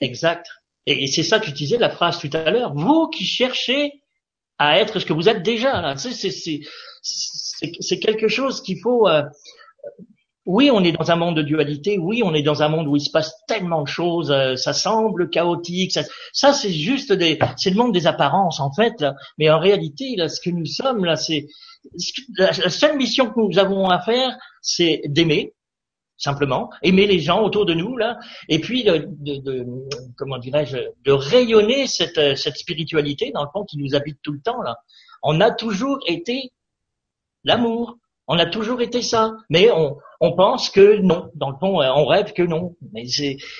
Exact. 0.00 0.46
Et, 0.86 1.06
c'est 1.06 1.22
ça 1.22 1.40
que 1.40 1.46
tu 1.46 1.52
disais 1.52 1.78
la 1.78 1.90
phrase 1.90 2.18
tout 2.18 2.30
à 2.32 2.50
l'heure. 2.50 2.74
Vous 2.74 3.08
qui 3.08 3.24
cherchez 3.24 4.02
à 4.58 4.78
être 4.78 4.98
ce 4.98 5.06
que 5.06 5.12
vous 5.12 5.28
êtes 5.28 5.42
déjà 5.42 5.80
là, 5.80 5.96
c'est 5.96 7.98
quelque 7.98 8.28
chose 8.28 8.62
qu'il 8.62 8.80
faut. 8.80 9.08
Euh, 9.08 9.22
oui, 10.46 10.70
on 10.70 10.84
est 10.84 10.92
dans 10.92 11.10
un 11.10 11.16
monde 11.16 11.36
de 11.36 11.42
dualité. 11.42 11.98
Oui, 11.98 12.22
on 12.24 12.34
est 12.34 12.42
dans 12.42 12.62
un 12.62 12.68
monde 12.68 12.86
où 12.86 12.96
il 12.96 13.00
se 13.00 13.10
passe 13.10 13.34
tellement 13.46 13.82
de 13.82 13.88
choses. 13.88 14.30
Euh, 14.30 14.56
ça 14.56 14.72
semble 14.72 15.30
chaotique. 15.30 15.98
Ça, 16.32 16.52
c'est 16.52 16.72
juste 16.72 17.12
des, 17.12 17.38
c'est 17.56 17.70
le 17.70 17.76
monde 17.76 17.92
des 17.92 18.06
apparences 18.06 18.60
en 18.60 18.72
fait. 18.72 19.04
Mais 19.38 19.50
en 19.50 19.58
réalité, 19.58 20.16
là, 20.16 20.28
ce 20.28 20.40
que 20.40 20.50
nous 20.50 20.66
sommes 20.66 21.04
là, 21.04 21.16
c'est 21.16 21.46
la 22.38 22.52
seule 22.70 22.96
mission 22.96 23.30
que 23.30 23.40
nous 23.40 23.58
avons 23.58 23.88
à 23.88 24.00
faire, 24.00 24.36
c'est 24.60 25.02
d'aimer 25.06 25.54
simplement, 26.16 26.70
aimer 26.82 27.06
les 27.06 27.18
gens 27.18 27.42
autour 27.42 27.66
de 27.66 27.74
nous 27.74 27.96
là, 27.96 28.18
et 28.48 28.60
puis 28.60 28.84
de, 28.84 29.08
de, 29.18 29.36
de 29.38 29.66
comment 30.16 30.38
dirais-je, 30.38 30.78
de 31.04 31.12
rayonner 31.12 31.86
cette, 31.88 32.36
cette 32.36 32.56
spiritualité 32.56 33.32
dans 33.34 33.42
le 33.42 33.48
fond 33.52 33.64
qui 33.64 33.78
nous 33.78 33.94
habite 33.94 34.18
tout 34.22 34.32
le 34.32 34.40
temps 34.40 34.62
là. 34.62 34.76
On 35.22 35.40
a 35.40 35.50
toujours 35.50 35.98
été 36.06 36.52
l'amour, 37.42 37.98
on 38.26 38.38
a 38.38 38.46
toujours 38.46 38.80
été 38.80 39.02
ça, 39.02 39.32
mais 39.50 39.70
on, 39.70 39.96
on 40.20 40.32
pense 40.32 40.70
que 40.70 40.96
non. 40.98 41.30
Dans 41.34 41.50
le 41.50 41.56
fond, 41.58 41.82
on 41.82 42.06
rêve 42.06 42.32
que 42.32 42.42
non. 42.42 42.76
Mais 42.92 43.04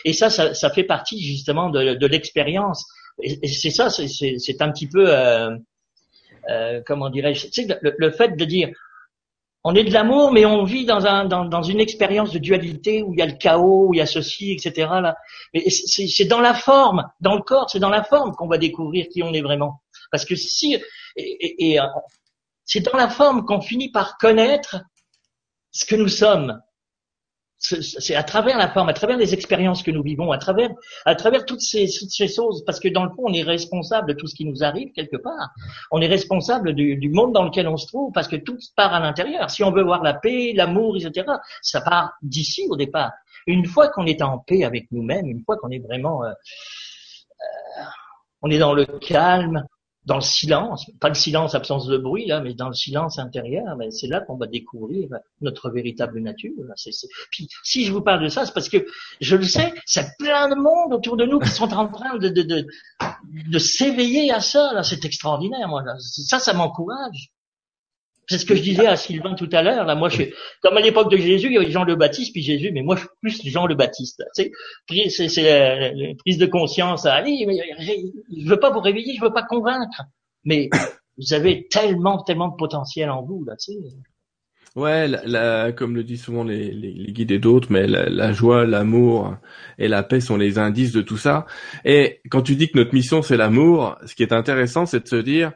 et 0.04 0.12
ça, 0.12 0.30
ça, 0.30 0.54
ça, 0.54 0.70
fait 0.70 0.84
partie 0.84 1.22
justement 1.22 1.70
de, 1.70 1.94
de 1.94 2.06
l'expérience. 2.06 2.86
Et, 3.22 3.48
c'est 3.48 3.70
ça, 3.70 3.90
c'est 3.90 4.62
un 4.62 4.72
petit 4.72 4.88
peu, 4.88 5.04
euh, 5.06 5.56
euh, 6.50 6.80
comment 6.86 7.10
dirais-je, 7.10 7.46
tu 7.48 7.66
sais, 7.66 7.78
le, 7.82 7.94
le, 7.96 8.10
fait 8.10 8.36
de 8.36 8.44
dire, 8.44 8.70
on 9.62 9.74
est 9.74 9.84
de 9.84 9.92
l'amour, 9.92 10.32
mais 10.32 10.46
on 10.46 10.64
vit 10.64 10.84
dans, 10.84 11.06
un, 11.06 11.26
dans, 11.26 11.44
dans, 11.44 11.62
une 11.62 11.80
expérience 11.80 12.32
de 12.32 12.38
dualité 12.38 13.02
où 13.02 13.12
il 13.12 13.18
y 13.18 13.22
a 13.22 13.26
le 13.26 13.36
chaos, 13.36 13.88
où 13.88 13.94
il 13.94 13.98
y 13.98 14.00
a 14.00 14.06
ceci, 14.06 14.52
etc. 14.52 14.88
Là. 15.02 15.16
Mais 15.52 15.68
c'est 15.68 16.24
dans 16.26 16.40
la 16.40 16.54
forme, 16.54 17.04
dans 17.20 17.34
le 17.34 17.42
corps, 17.42 17.70
c'est 17.70 17.78
dans 17.78 17.90
la 17.90 18.04
forme 18.04 18.32
qu'on 18.32 18.48
va 18.48 18.58
découvrir 18.58 19.06
qui 19.08 19.22
on 19.22 19.32
est 19.32 19.42
vraiment. 19.42 19.82
Parce 20.10 20.24
que 20.24 20.34
si 20.36 20.78
et, 21.16 21.72
et, 21.72 21.78
c'est 22.64 22.80
dans 22.80 22.96
la 22.96 23.08
forme 23.08 23.44
qu'on 23.44 23.60
finit 23.60 23.90
par 23.90 24.18
connaître 24.18 24.82
ce 25.70 25.84
que 25.84 25.96
nous 25.96 26.08
sommes. 26.08 26.60
C'est 27.58 28.14
à 28.14 28.22
travers 28.22 28.58
la 28.58 28.68
forme, 28.68 28.90
à 28.90 28.92
travers 28.92 29.16
les 29.16 29.32
expériences 29.32 29.82
que 29.82 29.90
nous 29.90 30.02
vivons, 30.02 30.32
à 30.32 30.38
travers, 30.38 30.68
à 31.06 31.14
travers 31.14 31.46
toutes 31.46 31.62
ces, 31.62 31.86
ces 31.86 32.28
choses, 32.28 32.62
parce 32.66 32.78
que 32.78 32.88
dans 32.88 33.04
le 33.04 33.10
fond, 33.10 33.22
on 33.24 33.32
est 33.32 33.42
responsable 33.42 34.08
de 34.08 34.12
tout 34.12 34.26
ce 34.26 34.34
qui 34.34 34.44
nous 34.44 34.62
arrive 34.62 34.92
quelque 34.92 35.16
part. 35.16 35.48
On 35.90 36.02
est 36.02 36.06
responsable 36.06 36.74
du, 36.74 36.96
du 36.96 37.08
monde 37.08 37.32
dans 37.32 37.42
lequel 37.42 37.66
on 37.66 37.78
se 37.78 37.86
trouve, 37.86 38.12
parce 38.12 38.28
que 38.28 38.36
tout 38.36 38.58
part 38.76 38.92
à 38.92 39.00
l'intérieur. 39.00 39.48
Si 39.50 39.64
on 39.64 39.70
veut 39.70 39.82
voir 39.82 40.02
la 40.02 40.12
paix, 40.12 40.52
l'amour, 40.54 40.98
etc., 40.98 41.26
ça 41.62 41.80
part 41.80 42.12
d'ici 42.20 42.66
au 42.68 42.76
départ. 42.76 43.12
Une 43.46 43.64
fois 43.64 43.88
qu'on 43.88 44.04
est 44.04 44.20
en 44.20 44.38
paix 44.38 44.64
avec 44.64 44.92
nous-mêmes, 44.92 45.26
une 45.26 45.42
fois 45.42 45.56
qu'on 45.56 45.70
est 45.70 45.78
vraiment, 45.78 46.22
euh, 46.22 46.28
euh, 46.28 47.82
on 48.42 48.50
est 48.50 48.58
dans 48.58 48.74
le 48.74 48.84
calme, 48.84 49.64
dans 50.06 50.16
le 50.16 50.20
silence, 50.20 50.90
pas 51.00 51.08
le 51.08 51.14
silence 51.14 51.54
absence 51.54 51.86
de 51.86 51.96
bruit 51.96 52.26
là, 52.26 52.40
mais 52.40 52.54
dans 52.54 52.68
le 52.68 52.74
silence 52.74 53.18
intérieur, 53.18 53.76
ben, 53.76 53.90
c'est 53.90 54.06
là 54.06 54.20
qu'on 54.20 54.36
va 54.36 54.46
découvrir 54.46 55.08
notre 55.40 55.70
véritable 55.70 56.20
nature. 56.20 56.52
Puis 57.30 57.48
si 57.62 57.84
je 57.84 57.92
vous 57.92 58.02
parle 58.02 58.22
de 58.22 58.28
ça, 58.28 58.44
c'est 58.44 58.52
parce 58.52 58.68
que 58.68 58.86
je 59.20 59.36
le 59.36 59.44
sais, 59.44 59.72
c'est 59.86 60.06
plein 60.18 60.48
de 60.48 60.56
monde 60.56 60.92
autour 60.92 61.16
de 61.16 61.24
nous 61.24 61.38
qui 61.38 61.48
sont 61.48 61.72
en 61.72 61.88
train 61.88 62.16
de, 62.18 62.28
de, 62.28 62.42
de, 62.42 62.66
de 63.50 63.58
s'éveiller 63.58 64.30
à 64.30 64.40
ça. 64.40 64.72
Là, 64.74 64.82
c'est 64.82 65.04
extraordinaire. 65.04 65.68
Moi, 65.68 65.82
ça, 65.98 66.38
ça 66.38 66.52
m'encourage. 66.52 67.30
C'est 68.28 68.38
ce 68.38 68.46
que 68.46 68.54
je 68.54 68.62
disais 68.62 68.86
à 68.86 68.96
Sylvain 68.96 69.34
tout 69.34 69.48
à 69.52 69.62
l'heure. 69.62 69.84
Là, 69.84 69.94
moi, 69.94 70.08
comme 70.62 70.76
à 70.76 70.80
l'époque 70.80 71.10
de 71.10 71.16
Jésus, 71.16 71.48
il 71.48 71.54
y 71.54 71.56
avait 71.56 71.70
Jean 71.70 71.84
le 71.84 71.96
Baptiste 71.96 72.32
puis 72.32 72.42
Jésus, 72.42 72.70
mais 72.72 72.82
moi, 72.82 72.96
je 72.96 73.02
suis 73.30 73.40
plus 73.40 73.50
Jean 73.50 73.66
le 73.66 73.74
Baptiste. 73.74 74.22
Tu 74.36 75.10
sais, 75.10 75.28
c'est 75.28 76.16
prise 76.18 76.38
de 76.38 76.46
conscience. 76.46 77.06
Allez, 77.06 77.44
mais 77.46 77.56
je 77.78 78.48
veux 78.48 78.60
pas 78.60 78.70
vous 78.70 78.80
réveiller, 78.80 79.14
je 79.16 79.24
veux 79.24 79.32
pas 79.32 79.42
convaincre, 79.42 80.02
mais 80.44 80.68
vous 81.18 81.32
avez 81.32 81.66
tellement, 81.68 82.22
tellement 82.22 82.48
de 82.48 82.56
potentiel 82.56 83.10
en 83.10 83.22
vous 83.22 83.44
là. 83.44 83.54
Tu 83.56 83.72
sais. 83.72 83.78
Ouais, 84.76 85.08
comme 85.76 85.94
le 85.94 86.02
disent 86.02 86.22
souvent 86.22 86.42
les, 86.42 87.12
guides 87.12 87.30
et 87.30 87.38
d'autres, 87.38 87.68
mais 87.70 87.86
la 87.86 88.32
joie, 88.32 88.66
l'amour 88.66 89.36
et 89.78 89.86
la 89.86 90.02
paix 90.02 90.20
sont 90.20 90.36
les 90.36 90.58
indices 90.58 90.90
de 90.90 91.00
tout 91.00 91.16
ça. 91.16 91.46
Et 91.84 92.20
quand 92.28 92.42
tu 92.42 92.56
dis 92.56 92.68
que 92.68 92.78
notre 92.78 92.92
mission 92.92 93.22
c'est 93.22 93.36
l'amour, 93.36 93.96
ce 94.04 94.16
qui 94.16 94.24
est 94.24 94.32
intéressant, 94.32 94.84
c'est 94.84 95.04
de 95.04 95.08
se 95.08 95.16
dire, 95.16 95.52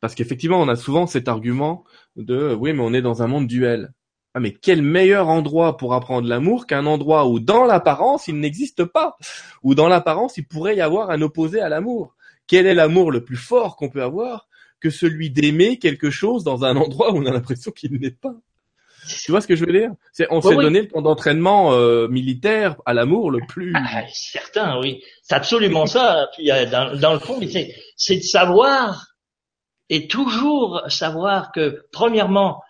parce 0.00 0.14
qu'effectivement, 0.14 0.60
on 0.60 0.68
a 0.68 0.76
souvent 0.76 1.06
cet 1.06 1.28
argument 1.28 1.84
de 2.16 2.54
oui, 2.54 2.72
mais 2.72 2.82
on 2.82 2.92
est 2.92 3.02
dans 3.02 3.22
un 3.22 3.26
monde 3.26 3.46
duel. 3.46 3.92
Ah, 4.32 4.40
mais 4.40 4.52
quel 4.52 4.82
meilleur 4.82 5.28
endroit 5.28 5.76
pour 5.76 5.92
apprendre 5.92 6.28
l'amour 6.28 6.66
qu'un 6.66 6.86
endroit 6.86 7.26
où 7.26 7.40
dans 7.40 7.64
l'apparence 7.64 8.28
il 8.28 8.38
n'existe 8.38 8.84
pas, 8.84 9.16
où 9.64 9.74
dans 9.74 9.88
l'apparence 9.88 10.36
il 10.36 10.46
pourrait 10.46 10.76
y 10.76 10.80
avoir 10.80 11.10
un 11.10 11.20
opposé 11.20 11.60
à 11.60 11.68
l'amour. 11.68 12.14
Quel 12.46 12.66
est 12.66 12.74
l'amour 12.74 13.10
le 13.10 13.24
plus 13.24 13.36
fort 13.36 13.76
qu'on 13.76 13.88
peut 13.88 14.02
avoir 14.02 14.48
que 14.80 14.88
celui 14.88 15.30
d'aimer 15.30 15.78
quelque 15.78 16.10
chose 16.10 16.44
dans 16.44 16.64
un 16.64 16.76
endroit 16.76 17.12
où 17.12 17.18
on 17.18 17.26
a 17.26 17.32
l'impression 17.32 17.72
qu'il 17.72 17.92
n'est 17.94 18.12
pas? 18.12 18.34
Tu 19.24 19.32
vois 19.32 19.40
ce 19.40 19.48
que 19.48 19.56
je 19.56 19.64
veux 19.64 19.72
dire? 19.72 19.90
C'est 20.12 20.28
on 20.30 20.40
s'est 20.40 20.54
donné 20.54 20.82
le 20.82 20.88
temps 20.88 21.02
d'entraînement 21.02 21.72
euh, 21.72 22.06
militaire 22.06 22.76
à 22.86 22.94
l'amour 22.94 23.30
le 23.30 23.40
plus. 23.48 23.72
Ah, 23.74 24.02
certain, 24.12 24.78
oui, 24.78 25.02
c'est 25.22 25.34
absolument 25.34 25.86
ça. 25.86 26.28
Puis, 26.36 26.50
dans, 26.70 26.96
dans 26.96 27.14
le 27.14 27.18
fond, 27.18 27.40
c'est 27.96 28.16
de 28.16 28.22
savoir 28.22 29.09
et 29.90 30.06
toujours 30.06 30.82
savoir 30.88 31.52
que, 31.52 31.82
premièrement, 31.92 32.62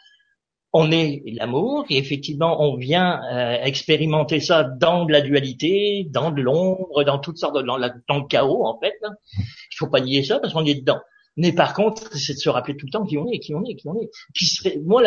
on 0.73 0.91
est 0.91 1.23
l'amour 1.27 1.85
et 1.91 1.99
effectivement 1.99 2.63
on 2.63 2.77
vient 2.77 3.21
euh, 3.33 3.59
expérimenter 3.63 4.39
ça 4.41 4.63
dans 4.63 5.05
de 5.05 5.13
la 5.13 5.21
dualité, 5.21 6.07
dans 6.09 6.31
de 6.31 6.41
l'ombre, 6.41 7.03
dans 7.05 7.19
toutes 7.19 7.39
sortes 7.39 7.57
de 7.57 7.63
dans, 7.63 7.77
le 7.77 8.29
chaos 8.29 8.65
en 8.65 8.79
fait. 8.79 8.95
Il 9.37 9.77
faut 9.77 9.89
pas 9.89 10.01
nier 10.01 10.23
ça 10.23 10.39
parce 10.39 10.53
qu'on 10.53 10.65
est 10.65 10.81
dedans. 10.81 11.01
Mais 11.37 11.53
par 11.53 11.75
contre, 11.75 12.17
c'est 12.17 12.35
de 12.35 12.39
se 12.39 12.49
rappeler 12.49 12.77
tout 12.77 12.87
le 12.87 12.93
temps 12.93 13.05
qui 13.05 13.17
on 13.17 13.27
est, 13.31 13.39
qui 13.39 13.55
on 13.55 13.65
est, 13.65 13.75
qui 13.75 13.89
on 13.89 13.97
est. 14.01 14.79
moi, 14.85 15.03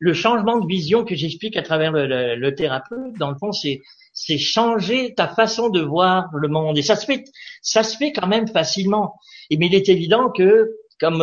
le 0.00 0.12
changement 0.14 0.58
de 0.58 0.66
vision 0.66 1.04
que 1.04 1.14
j'explique 1.14 1.56
à 1.56 1.62
travers 1.62 1.92
le, 1.92 2.36
le, 2.36 2.54
thérapeute, 2.54 3.18
dans 3.18 3.30
le 3.30 3.36
fond, 3.36 3.52
c'est 3.52 3.80
c'est 4.12 4.38
changer 4.38 5.14
ta 5.14 5.28
façon 5.28 5.68
de 5.68 5.80
voir 5.80 6.30
le 6.34 6.48
monde. 6.48 6.78
Et 6.78 6.82
ça 6.82 6.96
se 6.96 7.04
fait, 7.04 7.24
ça 7.60 7.82
se 7.82 7.96
fait 7.96 8.12
quand 8.12 8.26
même 8.26 8.48
facilement. 8.48 9.14
Et 9.50 9.56
mais 9.56 9.66
il 9.66 9.74
est 9.74 9.88
évident 9.88 10.30
que 10.30 10.70
comme 10.98 11.18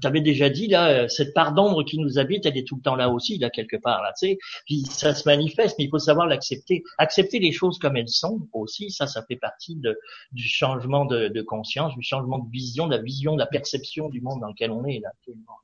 tu 0.00 0.06
avais 0.06 0.20
déjà 0.20 0.48
dit 0.50 0.66
là, 0.66 0.88
euh, 0.88 1.08
cette 1.08 1.34
part 1.34 1.52
d'ombre 1.52 1.84
qui 1.84 1.98
nous 1.98 2.18
habite, 2.18 2.46
elle 2.46 2.56
est 2.56 2.66
tout 2.66 2.76
le 2.76 2.82
temps 2.82 2.96
là 2.96 3.08
aussi, 3.08 3.38
là 3.38 3.50
quelque 3.50 3.76
part, 3.76 4.02
là, 4.02 4.12
tu 4.18 4.28
sais. 4.28 4.38
Puis 4.66 4.82
ça 4.82 5.14
se 5.14 5.28
manifeste, 5.28 5.76
mais 5.78 5.84
il 5.84 5.90
faut 5.90 5.98
savoir 5.98 6.26
l'accepter, 6.26 6.82
accepter 6.98 7.38
les 7.38 7.52
choses 7.52 7.78
comme 7.78 7.96
elles 7.96 8.08
sont 8.08 8.46
aussi. 8.52 8.90
Ça, 8.90 9.06
ça 9.06 9.24
fait 9.26 9.36
partie 9.36 9.76
de, 9.76 9.98
du 10.32 10.46
changement 10.46 11.04
de, 11.04 11.28
de, 11.28 11.42
conscience, 11.42 11.94
du 11.94 12.02
changement 12.02 12.38
de 12.38 12.50
vision, 12.50 12.86
de 12.86 12.96
la 12.96 13.02
vision, 13.02 13.34
de 13.34 13.38
la 13.38 13.46
perception 13.46 14.08
du 14.08 14.20
monde 14.20 14.40
dans 14.40 14.48
lequel 14.48 14.70
on 14.70 14.84
est 14.84 15.00
là. 15.00 15.08
Actuellement. 15.12 15.56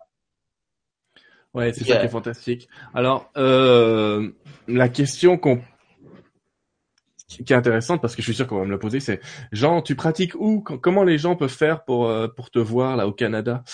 Ouais, 1.54 1.72
c'est 1.74 1.84
ça 1.84 1.98
qui 1.98 2.06
est 2.06 2.08
fantastique. 2.08 2.68
Alors, 2.94 3.30
euh, 3.36 4.30
la 4.68 4.88
question 4.88 5.36
qu'on 5.36 5.60
qui 7.38 7.52
est 7.52 7.56
intéressante 7.56 8.00
parce 8.00 8.14
que 8.14 8.22
je 8.22 8.26
suis 8.26 8.34
sûr 8.34 8.46
qu'on 8.46 8.58
va 8.58 8.64
me 8.64 8.70
la 8.70 8.78
poser, 8.78 9.00
c'est 9.00 9.20
Jean, 9.52 9.82
tu 9.82 9.94
pratiques 9.94 10.34
où? 10.34 10.60
Comment 10.60 11.04
les 11.04 11.18
gens 11.18 11.36
peuvent 11.36 11.48
faire 11.48 11.84
pour 11.84 12.08
euh, 12.08 12.28
pour 12.28 12.50
te 12.50 12.58
voir 12.58 12.96
là 12.96 13.06
au 13.06 13.12
Canada? 13.12 13.64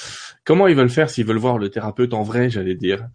Comment 0.45 0.67
ils 0.67 0.77
veulent 0.77 0.91
faire 0.91 1.11
s'ils 1.11 1.27
veulent 1.27 1.39
voir 1.39 1.59
le 1.59 1.71
thérapeute 1.71 2.15
en 2.15 2.23
vrai, 2.23 2.51
j'allais 2.51 2.75
dire? 2.75 3.07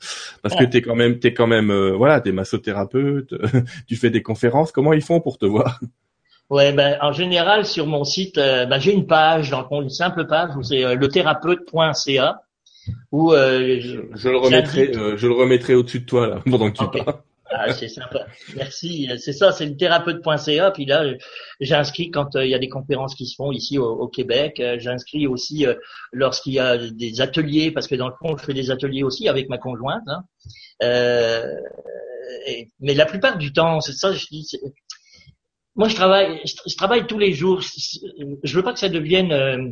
Parce 0.41 0.55
que 0.55 0.63
t'es 0.63 0.81
quand 0.81 0.95
même 0.95 1.19
t'es 1.19 1.33
quand 1.33 1.47
même 1.47 1.71
euh, 1.71 1.91
voilà, 1.95 2.21
t'es 2.21 2.31
massothérapeute, 2.31 3.33
tu 3.87 3.95
fais 3.95 4.09
des 4.09 4.21
conférences. 4.21 4.71
Comment 4.71 4.93
ils 4.93 5.03
font 5.03 5.19
pour 5.19 5.37
te 5.37 5.45
voir? 5.45 5.79
Ouais, 6.49 6.73
ben 6.73 6.97
en 7.01 7.13
général 7.13 7.65
sur 7.65 7.87
mon 7.87 8.03
site, 8.03 8.37
euh, 8.37 8.65
ben, 8.65 8.79
j'ai 8.79 8.93
une 8.93 9.07
page, 9.07 9.49
donc 9.49 9.67
une 9.71 9.89
simple 9.89 10.27
page 10.27 10.55
où 10.55 10.63
c'est 10.63 10.95
lethérapeute.ca 10.95 12.41
où 13.13 13.31
je, 13.31 14.01
je, 14.13 14.29
le 14.29 14.37
remettrai 14.37 14.91
je 14.93 15.27
le 15.27 15.33
remettrai 15.33 15.73
au-dessus 15.73 16.01
de 16.01 16.05
toi 16.05 16.27
là 16.27 16.41
pendant 16.49 16.69
que 16.69 16.77
tu 16.77 16.85
parles. 16.85 17.15
Ah, 17.55 17.71
c'est 17.73 17.87
sympa. 17.87 18.25
Merci. 18.55 19.09
C'est 19.19 19.33
ça, 19.33 19.51
c'est 19.51 19.65
le 19.65 19.77
thérapeute.ca. 19.77 20.71
Puis 20.71 20.85
là, 20.85 21.05
j'inscris 21.59 22.09
quand 22.09 22.35
euh, 22.35 22.45
il 22.45 22.51
y 22.51 22.55
a 22.55 22.59
des 22.59 22.69
conférences 22.69 23.15
qui 23.15 23.27
se 23.27 23.35
font 23.35 23.51
ici 23.51 23.77
au, 23.77 24.07
Québec. 24.07 24.59
Euh, 24.59 24.77
j'inscris 24.79 25.27
aussi 25.27 25.65
euh, 25.65 25.75
lorsqu'il 26.11 26.53
y 26.53 26.59
a 26.59 26.77
des 26.77 27.21
ateliers, 27.21 27.71
parce 27.71 27.87
que 27.87 27.95
dans 27.95 28.07
le 28.07 28.15
fond, 28.19 28.35
je 28.37 28.43
fais 28.43 28.53
des 28.53 28.71
ateliers 28.71 29.03
aussi 29.03 29.29
avec 29.29 29.49
ma 29.49 29.57
conjointe. 29.57 30.03
Hein. 30.07 30.23
mais 32.79 32.93
la 32.93 33.05
plupart 33.05 33.37
du 33.37 33.53
temps, 33.53 33.81
c'est 33.81 33.93
ça, 33.93 34.11
je 34.11 34.25
dis, 34.27 34.47
moi, 35.75 35.87
je 35.87 35.95
travaille, 35.95 36.39
je, 36.45 36.75
travaille 36.75 37.07
tous 37.07 37.17
les 37.17 37.33
jours. 37.33 37.61
Je 37.61 38.55
veux 38.55 38.61
pas 38.61 38.73
que 38.73 38.79
ça 38.79 38.89
devienne. 38.89 39.31
Euh, 39.31 39.71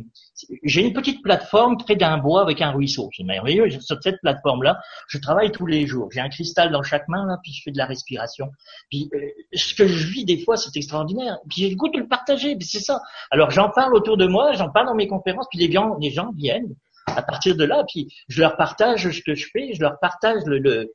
j'ai 0.64 0.82
une 0.82 0.92
petite 0.92 1.22
plateforme 1.22 1.76
près 1.76 1.94
d'un 1.94 2.18
bois 2.18 2.42
avec 2.42 2.60
un 2.60 2.72
ruisseau. 2.72 3.08
C'est 3.16 3.22
merveilleux. 3.22 3.70
Sur 3.70 3.98
cette 4.02 4.20
plateforme-là, 4.20 4.80
je 5.06 5.18
travaille 5.18 5.52
tous 5.52 5.66
les 5.66 5.86
jours. 5.86 6.08
J'ai 6.10 6.18
un 6.18 6.28
cristal 6.28 6.72
dans 6.72 6.82
chaque 6.82 7.06
main 7.06 7.24
là, 7.26 7.38
puis 7.40 7.52
je 7.52 7.62
fais 7.62 7.70
de 7.70 7.78
la 7.78 7.86
respiration. 7.86 8.48
Puis 8.90 9.08
euh, 9.14 9.18
ce 9.54 9.74
que 9.74 9.86
je 9.86 10.08
vis 10.08 10.24
des 10.24 10.38
fois, 10.38 10.56
c'est 10.56 10.76
extraordinaire. 10.76 11.38
Puis 11.48 11.62
j'ai 11.62 11.70
le 11.70 11.76
goût 11.76 11.88
de 11.88 11.98
le 11.98 12.08
partager. 12.08 12.56
C'est 12.60 12.80
ça. 12.80 13.00
Alors 13.30 13.52
j'en 13.52 13.70
parle 13.70 13.94
autour 13.94 14.16
de 14.16 14.26
moi, 14.26 14.54
j'en 14.54 14.70
parle 14.70 14.86
dans 14.86 14.96
mes 14.96 15.06
conférences. 15.06 15.46
Puis 15.50 15.60
les 15.60 15.70
gens, 15.70 15.96
les 16.00 16.10
gens 16.10 16.32
viennent 16.34 16.74
à 17.06 17.22
partir 17.22 17.54
de 17.54 17.64
là. 17.64 17.84
Puis 17.86 18.08
je 18.28 18.40
leur 18.40 18.56
partage 18.56 19.08
ce 19.08 19.20
que 19.22 19.36
je 19.36 19.46
fais. 19.52 19.72
Je 19.72 19.80
leur 19.80 20.00
partage 20.00 20.42
le, 20.46 20.58
le 20.58 20.92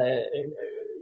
euh, 0.00 0.20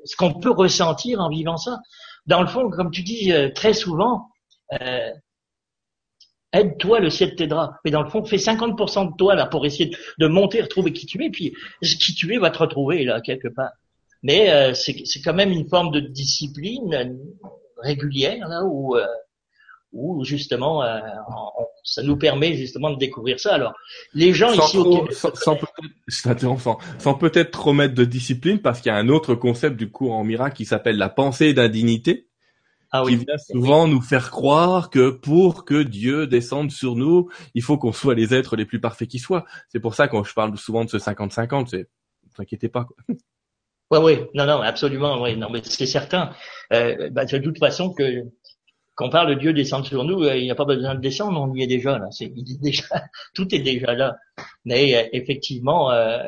ce 0.05 0.17
qu'on 0.17 0.35
peut 0.35 0.51
ressentir 0.51 1.21
en 1.21 1.29
vivant 1.29 1.57
ça 1.57 1.79
dans 2.27 2.41
le 2.41 2.47
fond, 2.47 2.71
comme 2.71 2.91
tu 2.91 3.03
dis 3.03 3.33
euh, 3.33 3.51
très 3.51 3.75
souvent, 3.75 4.29
euh, 4.81 5.11
aide-toi, 6.53 7.01
le 7.01 7.11
ciel 7.11 7.35
t'aidera. 7.35 7.79
Mais 7.85 7.91
dans 7.91 8.03
le 8.03 8.09
fond, 8.09 8.25
fais 8.25 8.37
50% 8.37 9.13
de 9.13 9.17
toi 9.17 9.35
là 9.35 9.47
pour 9.47 9.67
essayer 9.67 9.95
de, 10.19 10.27
monter, 10.27 10.63
retrouver 10.63 10.93
qui 10.93 11.07
tu 11.07 11.23
es, 11.25 11.31
puis 11.31 11.55
qui 11.83 12.15
tu 12.15 12.35
es 12.35 12.39
va 12.39 12.51
te 12.51 12.59
retrouver 12.59 13.05
là 13.05 13.21
quelque 13.21 13.49
part. 13.49 13.73
mais 14.23 14.51
euh, 14.51 14.75
c'est 14.75 15.21
quand 15.23 15.35
même 15.35 15.51
une 15.51 15.69
forme 15.69 15.91
de 15.91 16.01
discipline 16.01 17.19
régulière 17.79 18.49
là 18.49 18.63
où 18.65 18.97
où 19.93 20.25
justement 20.25 20.83
ça 21.85 22.03
nous 22.03 22.17
permet 22.17 22.55
justement 22.55 22.91
de 22.91 22.99
découvrir 22.99 23.39
ça. 23.39 23.55
Alors 23.55 23.75
les 24.15 24.33
gens 24.33 24.53
ici 24.53 24.79
au 24.79 25.01
Québec, 25.01 25.13
sans, 25.13 25.35
sans 25.35 25.57
peut-être, 25.57 26.79
sans 26.99 27.15
peut-être 27.15 27.51
trop 27.51 27.73
mettre 27.73 27.95
de 27.95 28.05
discipline 28.05 28.61
parce 28.61 28.81
qu'il 28.81 28.91
y 28.91 28.95
a 28.95 28.99
un 28.99 29.09
autre 29.09 29.35
concept 29.35 29.77
du 29.77 29.91
cours 29.91 30.15
en 30.15 30.25
miracle 30.25 30.57
qui 30.57 30.65
s'appelle 30.65 30.97
la 30.97 31.11
pensée 31.11 31.53
d'indignité 31.55 32.29
ah 32.97 33.03
qui 33.05 33.17
vient 33.17 33.37
souvent 33.39 33.89
nous 33.89 34.01
faire 34.01 34.31
croire 34.31 34.89
que 34.89 35.11
pour 35.11 35.65
que 35.65 35.83
Dieu 35.83 36.29
descende 36.29 36.71
sur 36.71 36.95
nous, 36.95 37.29
il 37.55 37.63
faut 37.63 37.77
qu'on 37.77 37.93
soit 37.93 38.15
les 38.15 38.33
êtres 38.33 38.55
les 38.55 38.65
plus 38.65 38.81
parfaits 38.81 39.09
qui 39.09 39.19
soient. 39.19 39.45
C'est 39.69 39.81
pour 39.81 39.97
ça 39.97 40.07
quand 40.07 40.23
je 40.23 40.33
parle 40.33 40.57
souvent 40.57 40.85
de 40.85 40.91
ce 40.91 40.99
50-50, 40.99 41.67
c'est, 41.67 41.79
ne 41.79 42.43
inquiétez 42.43 42.69
pas. 42.69 42.85
Quoi. 42.85 42.97
Ouais, 43.91 43.99
oui, 43.99 44.19
non, 44.35 44.47
non, 44.47 44.63
absolument, 44.63 45.21
oui, 45.23 45.37
non, 45.37 45.51
mais 45.51 45.61
c'est 45.63 45.87
certain. 45.87 46.31
Euh, 46.73 47.11
bah, 47.11 47.27
de 47.27 47.39
toute 47.39 47.59
façon 47.59 47.93
que 47.93 48.23
quand 48.95 49.07
on 49.07 49.11
parle 49.11 49.31
de 49.31 49.41
Dieu 49.41 49.53
descendre 49.53 49.87
sur 49.87 50.05
nous, 50.05 50.23
euh, 50.23 50.37
il 50.37 50.45
n'y 50.45 50.51
a 50.51 50.55
pas 50.55 50.65
besoin 50.65 50.95
de 50.95 51.01
descendre, 51.01 51.41
on 51.41 51.53
y 51.55 51.63
est 51.63 51.67
déjà 51.67 51.99
là. 51.99 52.07
C'est, 52.11 52.33
il 52.37 52.53
est 52.53 52.61
déjà, 52.61 52.85
tout 53.35 53.53
est 53.55 53.59
déjà 53.59 53.93
là. 53.95 54.17
Mais 54.65 54.95
euh, 54.95 55.09
effectivement, 55.13 55.91
euh, 55.91 56.23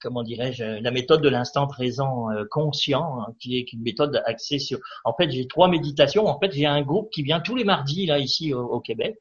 comment 0.00 0.22
dirais-je, 0.22 0.64
la 0.64 0.90
méthode 0.92 1.20
de 1.20 1.28
l'instant 1.28 1.66
présent 1.66 2.28
conscient, 2.50 3.20
hein, 3.20 3.34
qui 3.40 3.58
est 3.58 3.72
une 3.72 3.82
méthode 3.82 4.22
axée 4.24 4.58
sur. 4.58 4.78
En 5.04 5.14
fait, 5.14 5.30
j'ai 5.30 5.46
trois 5.46 5.68
méditations. 5.68 6.26
En 6.26 6.38
fait, 6.38 6.52
j'ai 6.52 6.66
un 6.66 6.82
groupe 6.82 7.10
qui 7.10 7.22
vient 7.22 7.40
tous 7.40 7.56
les 7.56 7.64
mardis 7.64 8.06
là 8.06 8.18
ici 8.18 8.54
au, 8.54 8.80
Québec. 8.80 9.16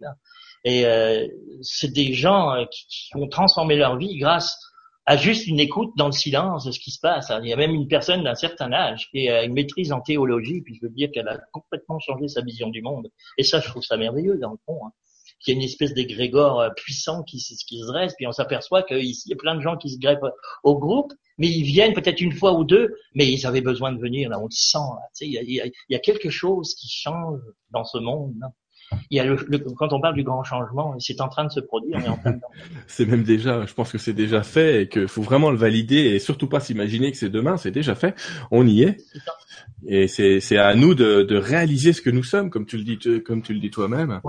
Et 0.63 0.85
c'est 1.61 1.91
des 1.91 2.13
gens 2.13 2.65
qui, 2.71 2.85
qui 2.87 3.15
ont 3.15 3.27
transformé 3.27 3.75
leur 3.75 3.97
vie 3.97 4.17
grâce 4.17 4.72
à 5.05 5.17
juste 5.17 5.47
une 5.47 5.59
écoute 5.59 5.91
dans 5.97 6.05
le 6.05 6.13
silence 6.13 6.65
de 6.65 6.71
ce 6.71 6.79
qui 6.79 6.91
se 6.91 6.99
passe. 6.99 7.31
Il 7.41 7.49
y 7.49 7.53
a 7.53 7.57
même 7.57 7.73
une 7.73 7.87
personne 7.87 8.23
d'un 8.23 8.35
certain 8.35 8.71
âge 8.71 9.09
qui 9.11 9.27
a 9.29 9.43
une 9.43 9.53
maîtrise 9.53 9.91
en 9.91 10.01
théologie, 10.01 10.61
puis 10.61 10.75
je 10.75 10.85
veux 10.85 10.93
dire 10.93 11.09
qu'elle 11.11 11.27
a 11.27 11.39
complètement 11.51 11.99
changé 11.99 12.27
sa 12.27 12.41
vision 12.41 12.69
du 12.69 12.81
monde. 12.81 13.09
Et 13.37 13.43
ça, 13.43 13.59
je 13.59 13.67
trouve 13.67 13.83
ça 13.83 13.97
merveilleux 13.97 14.37
dans 14.37 14.51
le 14.51 14.57
fond. 14.65 14.79
Hein. 14.85 14.91
Qu'il 15.39 15.55
y 15.55 15.57
a 15.57 15.59
une 15.59 15.65
espèce 15.65 15.93
d'égrégore 15.93 16.61
euh, 16.61 16.69
puissant 16.69 17.23
qui, 17.23 17.37
qui 17.37 17.79
se 17.79 17.85
dresse, 17.85 18.13
puis 18.15 18.25
on 18.27 18.31
s'aperçoit 18.31 18.83
qu'ici, 18.83 19.23
il 19.27 19.31
y 19.31 19.33
a 19.33 19.37
plein 19.37 19.55
de 19.55 19.61
gens 19.61 19.75
qui 19.75 19.89
se 19.89 19.99
greffent 19.99 20.19
au 20.63 20.79
groupe, 20.79 21.11
mais 21.37 21.49
ils 21.49 21.63
viennent 21.63 21.93
peut-être 21.93 22.21
une 22.21 22.31
fois 22.31 22.53
ou 22.53 22.63
deux, 22.63 22.95
mais 23.13 23.29
ils 23.29 23.45
avaient 23.45 23.61
besoin 23.61 23.91
de 23.91 23.99
venir, 23.99 24.29
là, 24.29 24.39
on 24.39 24.45
le 24.45 24.51
sent. 24.51 24.77
il, 25.19 25.31
y 25.31 25.37
a, 25.37 25.41
il, 25.41 25.71
y 25.89 25.95
a, 25.95 25.99
quelque 25.99 26.29
chose 26.29 26.75
qui 26.75 26.87
change 26.87 27.41
dans 27.71 27.83
ce 27.83 27.97
monde. 27.97 28.35
Là 28.39 28.47
il 29.09 29.17
y 29.17 29.19
a 29.19 29.25
le, 29.25 29.37
quand 29.77 29.93
on 29.93 30.01
parle 30.01 30.15
du 30.15 30.23
grand 30.23 30.43
changement, 30.43 30.95
c'est 30.99 31.21
en 31.21 31.29
train 31.29 31.45
de 31.45 31.51
se 31.51 31.59
produire. 31.59 31.99
c'est 32.87 33.05
même 33.05 33.23
déjà, 33.23 33.65
je 33.65 33.73
pense 33.73 33.91
que 33.91 33.97
c'est 33.97 34.13
déjà 34.13 34.43
fait 34.43 34.83
et 34.83 34.87
qu'il 34.87 35.07
faut 35.07 35.21
vraiment 35.21 35.51
le 35.51 35.57
valider 35.57 35.95
et 35.95 36.19
surtout 36.19 36.47
pas 36.47 36.59
s'imaginer 36.59 37.11
que 37.11 37.17
c'est 37.17 37.29
demain, 37.29 37.57
c'est 37.57 37.71
déjà 37.71 37.95
fait. 37.95 38.15
On 38.51 38.65
y 38.67 38.83
est. 38.83 38.97
Et 39.85 40.07
c'est, 40.07 40.39
c'est 40.39 40.57
à 40.57 40.75
nous 40.75 40.95
de, 40.95 41.23
de 41.23 41.35
réaliser 41.35 41.93
ce 41.93 42.01
que 42.01 42.09
nous 42.09 42.23
sommes, 42.23 42.49
comme 42.49 42.65
tu 42.65 42.77
le 42.77 42.83
dis, 42.83 42.99
comme 43.23 43.41
tu 43.41 43.53
le 43.53 43.59
dis 43.59 43.69
toi-même. 43.69 44.21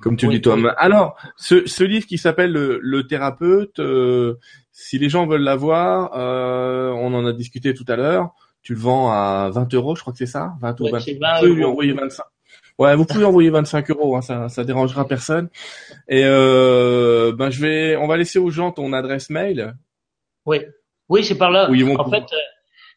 Comme 0.00 0.16
tu 0.16 0.26
le 0.26 0.32
dis 0.32 0.40
toi-même. 0.40 0.72
Alors, 0.78 1.16
ce, 1.36 1.66
ce 1.66 1.84
livre 1.84 2.06
qui 2.06 2.18
s'appelle 2.18 2.52
le, 2.52 2.78
le 2.82 3.06
thérapeute, 3.06 3.78
euh, 3.78 4.38
si 4.72 4.98
les 4.98 5.08
gens 5.08 5.26
veulent 5.26 5.42
l'avoir, 5.42 6.12
euh, 6.16 6.90
on 6.90 7.12
en 7.14 7.26
a 7.26 7.32
discuté 7.32 7.74
tout 7.74 7.84
à 7.88 7.96
l'heure. 7.96 8.30
Tu 8.62 8.74
le 8.74 8.80
vends 8.80 9.10
à 9.10 9.50
20 9.52 9.74
euros, 9.74 9.96
je 9.96 10.00
crois 10.00 10.12
que 10.12 10.18
c'est 10.18 10.26
ça? 10.26 10.54
20 10.60 10.80
ou 10.80 10.88
20. 10.88 10.98
20 11.20 11.42
lui 11.42 11.64
envoyer 11.64 11.92
25. 11.92 12.24
Ouais, 12.82 12.96
vous 12.96 13.04
pouvez 13.04 13.24
envoyer 13.24 13.48
25 13.48 13.90
euros, 13.92 14.16
hein, 14.16 14.22
ça, 14.22 14.48
ça 14.48 14.64
dérangera 14.64 15.06
personne. 15.06 15.48
Et 16.08 16.24
euh, 16.24 17.32
ben 17.32 17.48
je 17.48 17.60
vais, 17.60 17.96
on 17.96 18.08
va 18.08 18.16
laisser 18.16 18.40
aux 18.40 18.50
gens 18.50 18.72
ton 18.72 18.92
adresse 18.92 19.30
mail. 19.30 19.76
Oui, 20.46 20.58
oui, 21.08 21.22
c'est 21.22 21.38
par 21.38 21.52
là. 21.52 21.70
en 21.70 22.10
fait, 22.10 22.24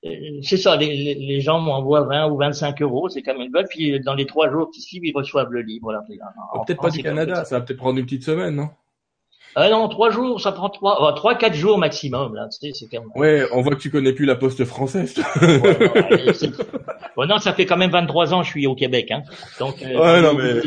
euh, 0.05 0.09
c'est 0.41 0.57
ça. 0.57 0.75
Les, 0.75 1.13
les 1.13 1.39
gens 1.39 1.59
m'envoient 1.59 2.01
20 2.01 2.31
ou 2.31 2.37
25 2.37 2.81
euros, 2.81 3.09
c'est 3.09 3.21
comme 3.21 3.37
ils 3.41 3.51
veulent. 3.51 3.67
Puis 3.69 3.99
dans 3.99 4.15
les 4.15 4.25
trois 4.25 4.49
jours 4.49 4.71
qui 4.71 4.81
suivent, 4.81 5.05
ils 5.05 5.15
reçoivent 5.15 5.51
le 5.51 5.61
livre. 5.61 5.83
Voilà. 5.83 6.03
Peut-être 6.65 6.81
pas 6.81 6.89
du 6.89 7.03
Canada, 7.03 7.45
ça 7.45 7.59
va 7.59 7.63
peut-être 7.63 7.77
prendre 7.77 7.99
une 7.99 8.05
petite 8.05 8.23
semaine, 8.23 8.55
non? 8.55 8.69
Ah 9.55 9.69
non, 9.69 9.87
trois 9.87 10.09
jours, 10.09 10.41
ça 10.41 10.51
prend 10.51 10.69
trois, 10.69 11.13
trois, 11.15 11.35
quatre 11.35 11.55
jours 11.55 11.77
maximum 11.77 12.35
là. 12.35 12.47
Tu 12.49 12.73
sais, 12.73 12.73
c'est 12.73 12.91
même... 12.91 13.09
Ouais, 13.15 13.45
on 13.53 13.61
voit 13.61 13.75
que 13.75 13.81
tu 13.81 13.89
connais 13.89 14.13
plus 14.13 14.25
la 14.25 14.35
poste 14.35 14.65
française. 14.65 15.15
bon, 17.15 17.25
non, 17.25 17.37
ça 17.37 17.53
fait 17.53 17.65
quand 17.65 17.77
même 17.77 17.91
23 17.91 18.33
ans 18.33 18.39
que 18.41 18.45
je 18.45 18.51
suis 18.51 18.67
au 18.67 18.75
Québec, 18.75 19.11
hein. 19.11 19.23
Donc. 19.59 19.81
Euh, 19.81 19.97
ouais, 19.97 20.21
non 20.21 20.33
mais. 20.33 20.61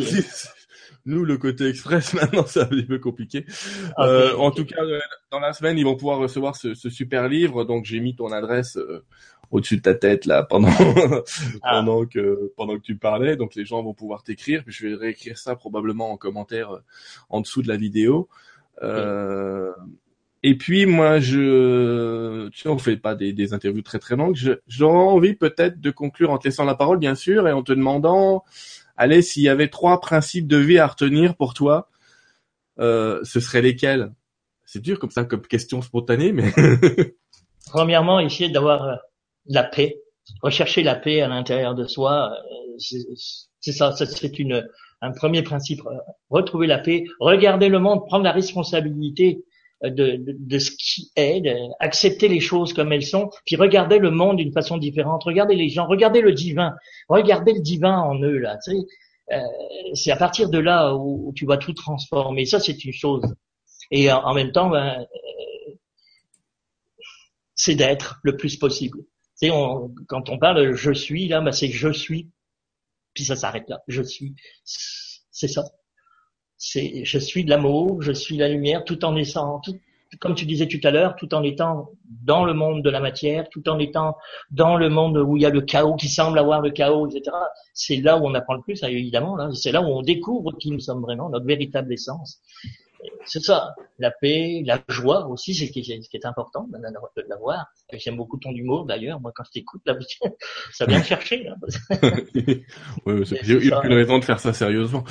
Nous, 1.09 1.25
le 1.25 1.39
côté 1.39 1.67
express, 1.67 2.13
maintenant, 2.15 2.45
c'est 2.47 2.61
un 2.61 2.67
petit 2.67 2.85
peu 2.85 2.99
compliqué. 2.99 3.47
euh, 3.99 4.37
en 4.37 4.51
tout 4.51 4.67
cas, 4.67 4.83
euh, 4.83 5.01
dans 5.31 5.41
la 5.41 5.55
semaine, 5.55 5.79
ils 5.79 5.85
vont 5.85 5.97
pouvoir 5.97 6.19
recevoir 6.19 6.55
ce, 6.55 6.75
ce 6.75 6.91
super 6.91 7.29
livre. 7.29 7.65
Donc, 7.65 7.87
j'ai 7.87 7.99
mis 7.99 8.15
ton 8.15 8.31
adresse 8.31 8.77
euh, 8.77 9.03
au-dessus 9.51 9.79
de 9.79 9.83
ta 9.83 9.95
tête 9.95 10.27
là 10.27 10.43
pendant 10.43 10.69
ah. 11.63 11.71
pendant 11.71 12.05
que 12.05 12.53
pendant 12.59 12.77
que 12.77 12.83
tu 12.83 12.97
parlais. 12.97 13.37
Donc, 13.37 13.55
les 13.55 13.65
gens 13.65 13.83
vont 13.83 13.95
pouvoir 13.95 14.23
t'écrire. 14.23 14.65
Puis, 14.65 14.75
je 14.75 14.87
vais 14.87 14.95
réécrire 14.97 15.39
ça 15.39 15.57
probablement 15.57 16.13
en 16.13 16.19
commentaire 16.19 16.79
en 17.31 17.41
dessous 17.41 17.63
de 17.63 17.69
la 17.69 17.77
vidéo. 17.77 18.29
Euh, 18.83 19.73
et 20.43 20.57
puis 20.57 20.87
moi, 20.87 21.19
je, 21.19 22.49
tu 22.49 22.61
sais, 22.61 22.69
on 22.69 22.79
fait 22.79 22.97
pas 22.97 23.15
des, 23.15 23.33
des 23.33 23.53
interviews 23.53 23.83
très 23.83 23.99
très 23.99 24.17
longues. 24.17 24.37
J'aurais 24.67 24.97
envie 24.97 25.35
peut-être 25.35 25.81
de 25.81 25.91
conclure 25.91 26.31
en 26.31 26.39
te 26.39 26.47
laissant 26.47 26.65
la 26.65 26.75
parole, 26.75 26.99
bien 26.99 27.15
sûr, 27.15 27.49
et 27.49 27.53
en 27.53 27.63
te 27.63 27.73
demandant, 27.73 28.45
allez, 28.97 29.23
s'il 29.23 29.43
y 29.43 29.49
avait 29.49 29.69
trois 29.69 30.01
principes 30.01 30.47
de 30.47 30.57
vie 30.57 30.79
à 30.79 30.87
retenir 30.87 31.35
pour 31.35 31.55
toi, 31.55 31.89
euh, 32.79 33.21
ce 33.25 33.41
seraient 33.41 33.63
lesquels? 33.63 34.13
C'est 34.65 34.83
dur 34.83 34.99
comme 34.99 35.11
ça, 35.11 35.25
comme 35.25 35.43
question 35.43 35.83
spontanée, 35.83 36.33
mais. 36.33 36.53
Premièrement, 37.71 38.21
essayer 38.21 38.51
d'avoir 38.51 38.85
euh, 38.85 38.95
la 39.47 39.65
paix, 39.65 40.01
rechercher 40.43 40.83
la 40.83 40.95
paix 40.95 41.21
à 41.21 41.29
l'intérieur 41.29 41.75
de 41.75 41.87
soi. 41.87 42.33
Euh, 42.33 42.95
c'est 43.61 43.73
ça, 43.73 43.93
c'est 43.93 44.39
une 44.39 44.69
un 45.01 45.13
premier 45.13 45.43
principe, 45.43 45.81
euh, 45.87 45.97
retrouver 46.31 46.67
la 46.67 46.79
paix, 46.79 47.05
regarder 47.21 47.69
le 47.69 47.79
monde, 47.79 48.07
prendre 48.07 48.25
la 48.25 48.33
responsabilité 48.33 49.45
euh, 49.85 49.91
de, 49.91 50.17
de, 50.17 50.37
de 50.39 50.59
ce 50.59 50.71
qui 50.71 51.11
est, 51.17 51.43
accepter 51.81 52.29
les 52.29 52.41
choses 52.41 52.73
comme 52.73 52.93
elles 52.93 53.07
sont, 53.07 53.31
puis 53.47 53.57
regarder 53.57 53.99
le 53.99 54.11
monde 54.11 54.39
d'une 54.39 54.53
façon 54.53 54.77
différente, 54.77 55.25
regarder 55.25 55.55
les 55.55 55.69
gens, 55.69 55.87
regarder 55.87 56.21
le 56.21 56.33
divin, 56.33 56.75
regarder 57.09 57.53
le 57.53 57.61
divin 57.61 57.99
en 57.99 58.19
eux 58.21 58.39
là. 58.39 58.59
Euh, 59.31 59.41
c'est 59.95 60.11
à 60.11 60.17
partir 60.17 60.49
de 60.49 60.59
là 60.59 60.95
où, 60.95 61.33
tu 61.37 61.47
vas 61.47 61.59
tout 61.59 61.75
transformer. 61.75 62.47
Ça, 62.47 62.61
c'est 62.61 62.85
une 62.85 62.93
chose. 62.93 63.23
Et 63.91 64.11
en, 64.11 64.35
même 64.35 64.53
temps, 64.53 64.71
ben, 64.71 65.01
euh, 65.01 65.75
c'est 67.55 67.75
d'être 67.75 68.21
le 68.23 68.37
plus 68.37 68.57
possible. 68.57 68.99
Tu 69.41 69.49
sais, 69.49 69.51
on, 69.51 69.95
quand 70.09 70.31
on 70.31 70.39
parle 70.39 70.75
je 70.75 70.93
suis 70.93 71.29
là, 71.29 71.41
ben, 71.41 71.53
c'est 71.53 71.69
je 71.69 71.93
suis 71.93 72.31
puis 73.19 73.25
ça 73.25 73.35
s'arrête 73.35 73.69
là. 73.69 73.81
Je 73.89 74.01
suis, 74.01 74.37
c'est 74.63 75.49
ça. 75.49 75.65
C'est, 76.57 77.05
je 77.05 77.19
suis 77.19 77.45
de 77.45 77.51
l'amour, 77.51 78.01
je 78.01 78.13
suis 78.13 78.37
la 78.37 78.49
lumière, 78.49 78.85
tout 78.85 79.05
en 79.05 79.17
étant, 79.17 79.61
comme 80.21 80.37
tu 80.37 80.47
disais 80.47 80.69
tout 80.69 80.79
à 80.85 80.93
l'heure, 80.93 81.17
tout 81.17 81.35
en 81.35 81.43
étant 81.43 81.91
dans 82.23 82.45
le 82.45 82.55
monde 82.55 82.85
de 82.85 82.91
la 82.91 83.01
matière, 83.01 83.49
tout 83.49 83.69
en 83.69 83.81
étant 83.81 84.15
dans 84.53 84.77
le 84.77 84.89
monde 84.89 85.17
où 85.17 85.37
il 85.37 85.43
y 85.43 85.47
a 85.47 85.51
le 85.51 85.63
chaos, 85.63 85.97
qui 85.97 86.07
semble 86.09 86.39
avoir 86.39 86.61
le 86.61 86.71
chaos, 86.71 87.09
etc. 87.09 87.37
C'est 87.75 87.97
là 87.97 88.19
où 88.19 88.25
on 88.25 88.35
apprend 88.35 88.55
le 88.55 88.63
plus, 88.63 88.81
évidemment. 88.85 89.35
Là, 89.35 89.51
c'est 89.53 89.73
là 89.73 89.83
où 89.83 89.87
on 89.87 90.03
découvre 90.03 90.53
qui 90.57 90.71
nous 90.71 90.79
sommes 90.79 91.03
vraiment, 91.03 91.29
notre 91.29 91.47
véritable 91.47 91.93
essence 91.93 92.41
c'est 93.25 93.43
ça, 93.43 93.75
la 93.99 94.11
paix, 94.11 94.63
la 94.65 94.83
joie 94.89 95.27
aussi, 95.27 95.55
c'est 95.55 95.67
ce 95.67 95.73
qui 95.73 96.17
est 96.17 96.27
important 96.27 96.67
de 96.69 97.29
l'avoir. 97.29 97.67
J'aime 97.93 98.17
beaucoup 98.17 98.39
ton 98.39 98.51
humour 98.51 98.87
d'ailleurs. 98.87 99.21
Moi, 99.21 99.33
quand 99.35 99.45
je 99.45 99.53
t'écoute, 99.53 99.83
ça 100.73 100.87
vient 100.87 100.99
me 100.99 101.05
chercher. 101.05 101.49
oui, 103.07 103.25
j'ai 103.25 103.53
eu 103.53 103.73
aucune 103.73 103.93
raison 103.93 104.19
de 104.19 104.25
faire 104.25 104.41
ça 104.41 104.53
sérieusement. 104.53 105.05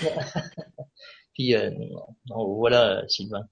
Puis 1.34 1.54
euh, 1.54 1.70
voilà, 2.28 3.02
Sylvain. 3.08 3.46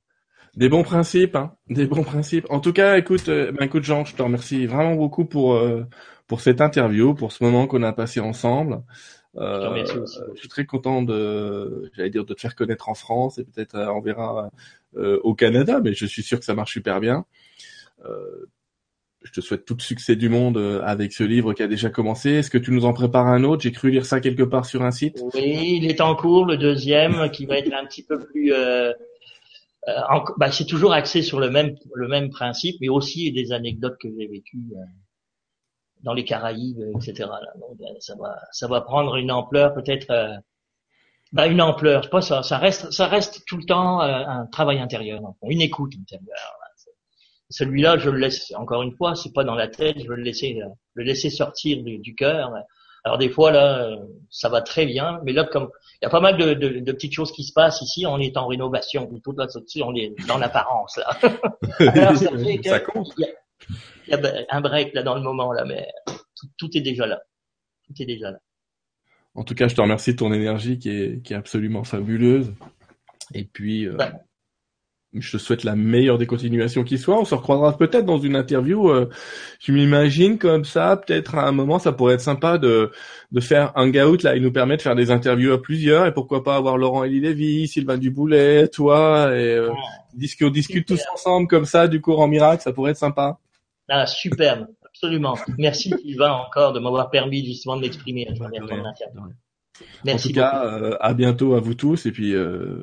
Des 0.57 0.69
bons 0.69 0.83
principes, 0.83 1.37
hein, 1.37 1.55
des 1.69 1.87
bons 1.87 2.03
principes. 2.03 2.47
En 2.51 2.61
tout 2.61 2.73
cas, 2.73 2.99
écoute, 2.99 3.29
euh, 3.29 3.53
ben, 3.53 3.67
écoute 3.67 3.85
Jean, 3.85 4.05
je 4.05 4.17
te 4.17 4.23
remercie 4.23 4.67
vraiment 4.67 4.97
beaucoup 4.97 5.25
pour 5.25 5.55
euh, 5.55 5.85
pour 6.27 6.41
cette 6.41 6.61
interview, 6.61 7.15
pour 7.15 7.33
ce 7.33 7.43
moment 7.45 7.67
qu'on 7.67 7.83
a 7.85 7.93
passé 7.93 8.21
ensemble. 8.21 8.83
Euh, 9.37 9.85
je 10.35 10.41
suis 10.41 10.49
très 10.49 10.67
content 10.67 11.03
de, 11.03 11.91
j'allais 11.95 12.11
dire, 12.11 12.25
de 12.25 12.35
te 12.35 12.41
faire 12.41 12.57
connaître 12.57 12.89
en 12.89 12.95
France 12.95 13.39
et 13.39 13.45
peut-être 13.45 13.77
euh, 13.77 13.93
on 13.93 14.01
verra 14.01 14.51
euh, 14.97 15.21
au 15.23 15.35
Canada, 15.35 15.81
mais 15.83 15.95
je 15.95 16.07
suis 16.07 16.23
sûr 16.23 16.39
que 16.39 16.45
ça 16.45 16.55
marche 16.55 16.73
super 16.73 17.01
bien. 17.01 17.25
Euh, 18.05 18.47
je 19.23 19.33
te 19.33 19.41
souhaite 19.43 19.67
tout 19.67 19.77
le 19.77 19.83
succès 19.83 20.17
du 20.17 20.31
monde 20.31 20.57
avec 20.83 21.13
ce 21.13 21.23
livre 21.23 21.53
qui 21.53 21.63
a 21.63 21.67
déjà 21.67 21.91
commencé. 21.91 22.31
Est-ce 22.31 22.51
que 22.51 22.57
tu 22.57 22.73
nous 22.73 22.87
en 22.87 22.95
prépares 22.95 23.27
un 23.27 23.45
autre? 23.45 23.63
J'ai 23.63 23.71
cru 23.71 23.91
lire 23.91 24.07
ça 24.07 24.19
quelque 24.19 24.43
part 24.43 24.65
sur 24.65 24.83
un 24.83 24.91
site. 24.91 25.23
Oui, 25.35 25.79
il 25.83 25.91
est 25.91 26.01
en 26.01 26.17
cours, 26.17 26.47
le 26.47 26.57
deuxième, 26.57 27.31
qui 27.33 27.45
va 27.45 27.59
être 27.59 27.73
un 27.75 27.85
petit 27.85 28.03
peu 28.03 28.19
plus. 28.19 28.55
Euh, 28.55 28.93
bah, 30.39 30.51
c'est 30.51 30.65
toujours 30.65 30.95
axé 30.95 31.21
sur 31.21 31.39
le 31.39 31.51
même 31.51 31.77
le 31.95 32.09
même 32.09 32.31
principe, 32.31 32.77
mais 32.81 32.89
aussi 32.89 33.31
des 33.31 33.53
anecdotes 33.53 33.99
que 34.01 34.09
j'ai 34.09 34.27
vécues 34.27 34.73
dans 36.03 36.13
les 36.13 36.25
Caraïbes, 36.25 36.83
etc. 36.97 37.29
Donc, 37.57 37.81
euh, 37.81 37.85
ça 37.99 38.15
va, 38.17 38.39
ça 38.53 38.67
va 38.69 38.81
prendre 38.81 39.17
une 39.17 39.31
ampleur 39.31 39.75
peut-être, 39.75 40.11
euh, 40.11 40.37
bah, 41.33 41.47
une 41.47 41.61
ampleur. 41.61 42.03
Je 42.03 42.07
sais 42.07 42.11
pas 42.11 42.21
ça, 42.21 42.43
ça 42.43 42.59
reste, 42.59 42.91
ça 42.91 43.07
reste 43.07 43.45
tout 43.47 43.57
le 43.57 43.65
temps 43.65 44.03
euh, 44.03 44.25
un 44.27 44.47
travail 44.47 44.79
intérieur, 44.79 45.21
une 45.43 45.61
écoute 45.61 45.93
intérieure. 46.01 46.57
Celui-là, 47.53 47.99
je 47.99 48.11
le 48.11 48.19
laisse, 48.19 48.53
encore 48.57 48.83
une 48.83 48.93
fois, 48.93 49.17
c'est 49.17 49.33
pas 49.33 49.43
dans 49.43 49.57
la 49.57 49.67
tête, 49.67 49.97
je 50.01 50.07
veux 50.07 50.15
le 50.15 50.23
laisser, 50.23 50.61
le 50.95 51.03
laisser 51.03 51.31
sortir 51.31 51.83
du, 51.83 51.99
du 51.99 52.15
cœur. 52.15 52.53
Alors 53.03 53.19
des 53.19 53.29
fois 53.29 53.51
là, 53.51 53.91
ça 54.31 54.49
va 54.49 54.61
très 54.61 54.87
bien, 54.87 55.21
mais 55.25 55.33
là 55.33 55.45
comme 55.45 55.69
il 56.01 56.05
y 56.05 56.07
a 56.07 56.11
pas 56.11 56.21
mal 56.21 56.37
de, 56.37 56.55
de, 56.55 56.81
de, 56.81 56.93
petites 56.93 57.13
choses 57.13 57.33
qui 57.33 57.45
se 57.45 57.53
passent 57.53 57.83
ici, 57.83 58.07
on 58.07 58.19
est 58.19 58.37
en 58.39 58.47
rénovation, 58.47 59.11
tout 59.23 59.33
là, 59.33 59.47
on 59.83 59.95
est 59.95 60.15
dans 60.27 60.39
l'apparence 60.39 60.97
là. 60.97 61.11
Alors, 61.79 62.17
ça, 62.17 62.31
ça 62.65 62.81
compte. 62.81 63.09
Il 63.19 63.25
y, 63.25 63.25
a, 63.25 63.33
il 64.07 64.11
y 64.11 64.15
a 64.15 64.47
un 64.51 64.61
break 64.61 64.95
là 64.95 65.03
dans 65.03 65.15
le 65.15 65.23
moment 65.23 65.53
là, 65.53 65.65
mais 65.65 65.89
tout, 66.07 66.49
tout, 66.57 66.77
est 66.77 66.81
déjà 66.81 67.07
là, 67.07 67.21
tout 67.87 67.95
est 68.01 68.07
déjà 68.07 68.31
là. 68.31 68.39
En 69.35 69.45
tout 69.45 69.55
cas, 69.55 69.69
je 69.69 69.75
te 69.75 69.81
remercie 69.81 70.13
de 70.13 70.17
ton 70.19 70.33
énergie 70.33 70.79
qui 70.79 70.91
est, 70.91 71.23
qui 71.23 71.33
est 71.33 71.37
absolument 71.37 71.85
fabuleuse. 71.85 72.53
Et 73.33 73.45
puis, 73.45 73.87
euh, 73.87 73.97
je 75.13 75.33
te 75.33 75.39
souhaite 75.39 75.65
la 75.65 75.75
meilleure 75.75 76.19
des 76.19 76.27
continuations 76.27 76.85
qui 76.85 76.99
soit. 76.99 77.19
On 77.19 77.25
se 77.25 77.35
recroisera 77.35 77.77
peut-être 77.77 78.05
dans 78.05 78.19
une 78.19 78.37
interview. 78.37 78.91
Euh, 78.91 79.09
je 79.59 79.73
m'imagine 79.73 80.39
comme 80.39 80.65
ça, 80.65 80.97
peut-être 80.97 81.35
à 81.35 81.49
un 81.49 81.53
moment, 81.53 81.79
ça 81.79 81.93
pourrait 81.93 82.15
être 82.15 82.21
sympa 82.21 82.59
de 82.59 82.91
de 83.33 83.41
faire 83.41 83.73
un 83.77 83.87
hangout 83.87 84.23
là. 84.23 84.37
Il 84.37 84.43
nous 84.43 84.53
permet 84.53 84.77
de 84.77 84.83
faire 84.83 84.95
des 84.95 85.11
interviews 85.11 85.53
à 85.53 85.61
plusieurs 85.61 86.07
et 86.07 86.15
pourquoi 86.15 86.45
pas 86.45 86.57
avoir 86.57 86.77
Laurent 86.77 87.05
Elie 87.05 87.21
Lévy, 87.21 87.67
Sylvain 87.67 87.99
Duboulet, 87.99 88.69
toi 88.69 89.31
et 89.37 89.55
euh, 89.55 89.71
on 90.43 90.51
discute 90.51 90.87
tous 90.87 91.03
ensemble 91.15 91.49
comme 91.49 91.65
ça 91.65 91.89
du 91.89 92.01
cours 92.01 92.21
en 92.21 92.29
miracle. 92.29 92.63
Ça 92.63 92.73
pourrait 92.73 92.93
être 92.93 92.97
sympa. 92.97 93.39
Ah 93.93 94.07
superbe, 94.07 94.69
absolument. 94.87 95.37
Merci 95.59 95.93
Sylvain 96.01 96.31
encore 96.31 96.73
de 96.73 96.79
m'avoir 96.79 97.11
permis 97.11 97.45
justement 97.45 97.77
de 97.77 97.83
m'exprimer. 97.83 98.29
Merci. 100.05 100.29
En 100.29 100.31
tout 100.31 100.35
cas, 100.35 100.65
euh, 100.65 100.97
à 101.01 101.13
bientôt 101.13 101.55
à 101.55 101.61
vous 101.61 101.75
tous 101.75 102.07
et 102.07 102.13
puis 102.13 102.35
euh, 102.35 102.83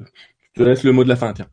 je 0.53 0.61
te 0.61 0.67
laisse 0.67 0.83
le 0.83 0.91
mot 0.91 1.03
de 1.03 1.09
la 1.09 1.15
fin. 1.15 1.33
Tiens. 1.33 1.49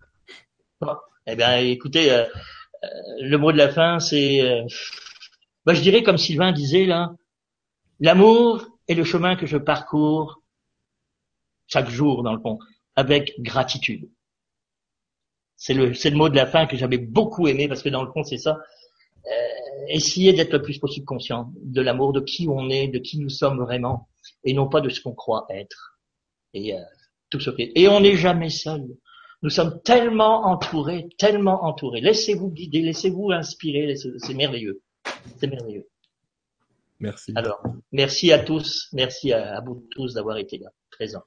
Eh 1.26 1.36
bien, 1.36 1.56
écoutez, 1.58 2.10
euh, 2.10 2.24
euh, 2.24 2.88
le 3.20 3.36
mot 3.38 3.52
de 3.52 3.56
la 3.56 3.70
fin, 3.70 4.00
c'est, 4.00 4.42
euh, 4.42 4.66
bah, 5.64 5.72
je 5.72 5.80
dirais 5.80 6.02
comme 6.02 6.18
Sylvain 6.18 6.52
disait 6.52 6.84
là, 6.84 7.12
l'amour 8.00 8.66
est 8.88 8.94
le 8.94 9.04
chemin 9.04 9.36
que 9.36 9.46
je 9.46 9.56
parcours 9.56 10.42
chaque 11.66 11.88
jour 11.88 12.22
dans 12.22 12.34
le 12.34 12.40
fond, 12.40 12.58
avec 12.96 13.34
gratitude. 13.38 14.10
C'est 15.56 15.74
le, 15.74 15.94
c'est 15.94 16.10
le 16.10 16.16
mot 16.16 16.28
de 16.28 16.36
la 16.36 16.46
fin 16.46 16.66
que 16.66 16.76
j'avais 16.76 16.98
beaucoup 16.98 17.48
aimé 17.48 17.68
parce 17.68 17.82
que 17.82 17.88
dans 17.88 18.02
le 18.02 18.12
fond, 18.12 18.24
c'est 18.24 18.38
ça. 18.38 18.58
Euh, 19.74 19.86
essayer 19.88 20.32
d'être 20.32 20.52
le 20.52 20.62
plus 20.62 20.78
possible 20.78 21.06
conscient 21.06 21.52
de 21.62 21.80
l'amour, 21.80 22.12
de 22.12 22.20
qui 22.20 22.48
on 22.48 22.68
est, 22.70 22.88
de 22.88 22.98
qui 22.98 23.18
nous 23.18 23.28
sommes 23.28 23.58
vraiment, 23.60 24.08
et 24.44 24.52
non 24.52 24.68
pas 24.68 24.80
de 24.80 24.88
ce 24.88 25.00
qu'on 25.00 25.14
croit 25.14 25.46
être. 25.50 25.98
Et 26.54 26.74
tout 27.30 27.40
ce 27.40 27.50
fait. 27.50 27.72
Et 27.74 27.88
on 27.88 28.00
n'est 28.00 28.16
jamais 28.16 28.50
seul. 28.50 28.86
Nous 29.42 29.50
sommes 29.50 29.82
tellement 29.82 30.46
entourés, 30.46 31.08
tellement 31.18 31.64
entourés. 31.64 32.00
Laissez-vous 32.00 32.50
guider, 32.50 32.80
laissez-vous 32.80 33.32
inspirer, 33.32 33.94
c'est 33.96 34.34
merveilleux. 34.34 34.80
C'est 35.38 35.48
merveilleux. 35.48 35.88
Merci. 37.00 37.32
Alors, 37.34 37.60
merci 37.92 38.32
à 38.32 38.38
tous, 38.38 38.88
merci 38.92 39.32
à, 39.32 39.56
à 39.56 39.60
vous 39.60 39.86
tous 39.90 40.14
d'avoir 40.14 40.38
été 40.38 40.58
là, 40.58 40.70
présents. 40.90 41.24